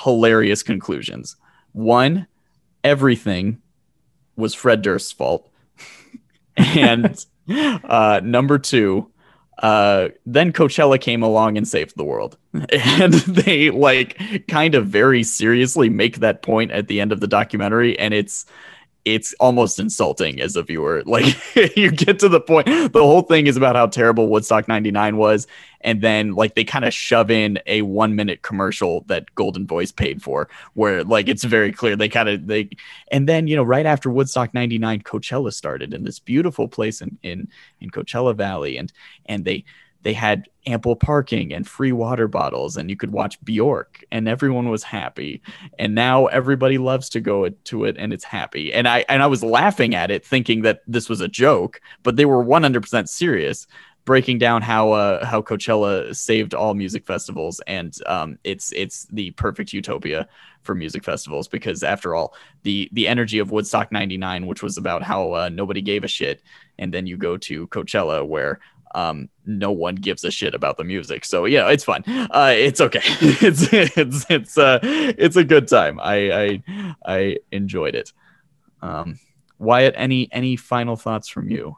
[0.05, 1.37] hilarious conclusions.
[1.73, 2.27] One,
[2.85, 3.61] everything
[4.37, 5.51] was Fred Durst's fault.
[6.57, 9.11] and uh, number two,
[9.63, 12.37] uh, then Coachella came along and saved the world.
[12.73, 17.27] And they like kind of very seriously make that point at the end of the
[17.27, 17.99] documentary.
[17.99, 18.47] And it's
[19.15, 21.03] it's almost insulting as a viewer.
[21.19, 21.37] Like
[21.77, 25.47] you get to the point, the whole thing is about how terrible Woodstock 99 was.
[25.81, 30.23] And then like they kind of shove in a one minute commercial that Goldenvoice paid
[30.23, 32.69] for, where like it's very clear they kind of they
[33.11, 37.17] and then you know, right after Woodstock 99, Coachella started in this beautiful place in
[37.23, 37.49] in
[37.81, 38.93] in Coachella Valley, and
[39.27, 39.65] and they
[40.03, 44.69] they had ample parking and free water bottles and you could watch Bjork and everyone
[44.69, 45.43] was happy.
[45.79, 48.73] And now everybody loves to go to it and it's happy.
[48.73, 52.17] And I and I was laughing at it thinking that this was a joke but
[52.17, 53.67] they were 100% serious
[54.09, 57.61] breaking down how uh, how Coachella saved all music festivals.
[57.67, 60.27] And um, it's it's the perfect utopia
[60.63, 65.03] for music festivals because after all the the energy of Woodstock 99 which was about
[65.03, 66.43] how uh, nobody gave a shit
[66.79, 68.61] and then you go to Coachella where
[68.95, 71.25] um, no one gives a shit about the music.
[71.25, 72.05] So yeah, it's fun.
[72.07, 73.01] Uh, it's okay.
[73.05, 75.99] it's it's it's uh it's a good time.
[76.01, 76.63] I I
[77.07, 78.13] I enjoyed it.
[78.83, 79.19] Um,
[79.59, 81.77] Wyatt, any any final thoughts from you?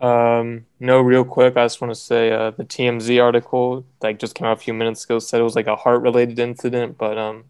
[0.00, 4.34] Um, no, real quick, I just want to say uh, the TMZ article like just
[4.34, 7.18] came out a few minutes ago said it was like a heart related incident, but
[7.18, 7.44] um,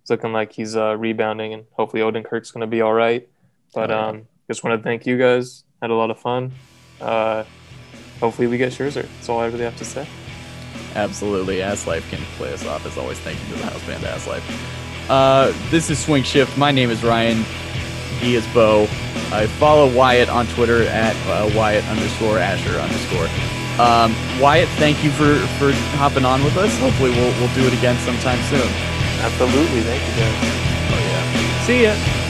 [0.00, 3.28] it's looking like he's uh, rebounding and hopefully Odenkirk's gonna be all right.
[3.74, 5.64] But um, just want to thank you guys.
[5.82, 6.52] Had a lot of fun.
[7.00, 7.44] Uh,
[8.20, 9.02] hopefully we get Scherzer.
[9.02, 10.06] That's all I really have to say.
[10.94, 11.62] Absolutely.
[11.62, 13.18] Ass Life can play us off as always.
[13.20, 15.10] Thank you to the house band Ass Life.
[15.10, 16.56] Uh, this is Swing Shift.
[16.56, 17.44] My name is Ryan.
[18.18, 18.84] He is Bo.
[19.30, 23.28] I follow Wyatt on Twitter at uh, Wyatt underscore Asher underscore.
[23.78, 26.76] Um, Wyatt, thank you for, for hopping on with us.
[26.78, 28.66] Hopefully we'll, we'll do it again sometime soon.
[29.20, 29.82] Absolutely.
[29.82, 30.36] Thank you, guys.
[30.90, 31.66] Oh, yeah.
[31.66, 32.26] See ya.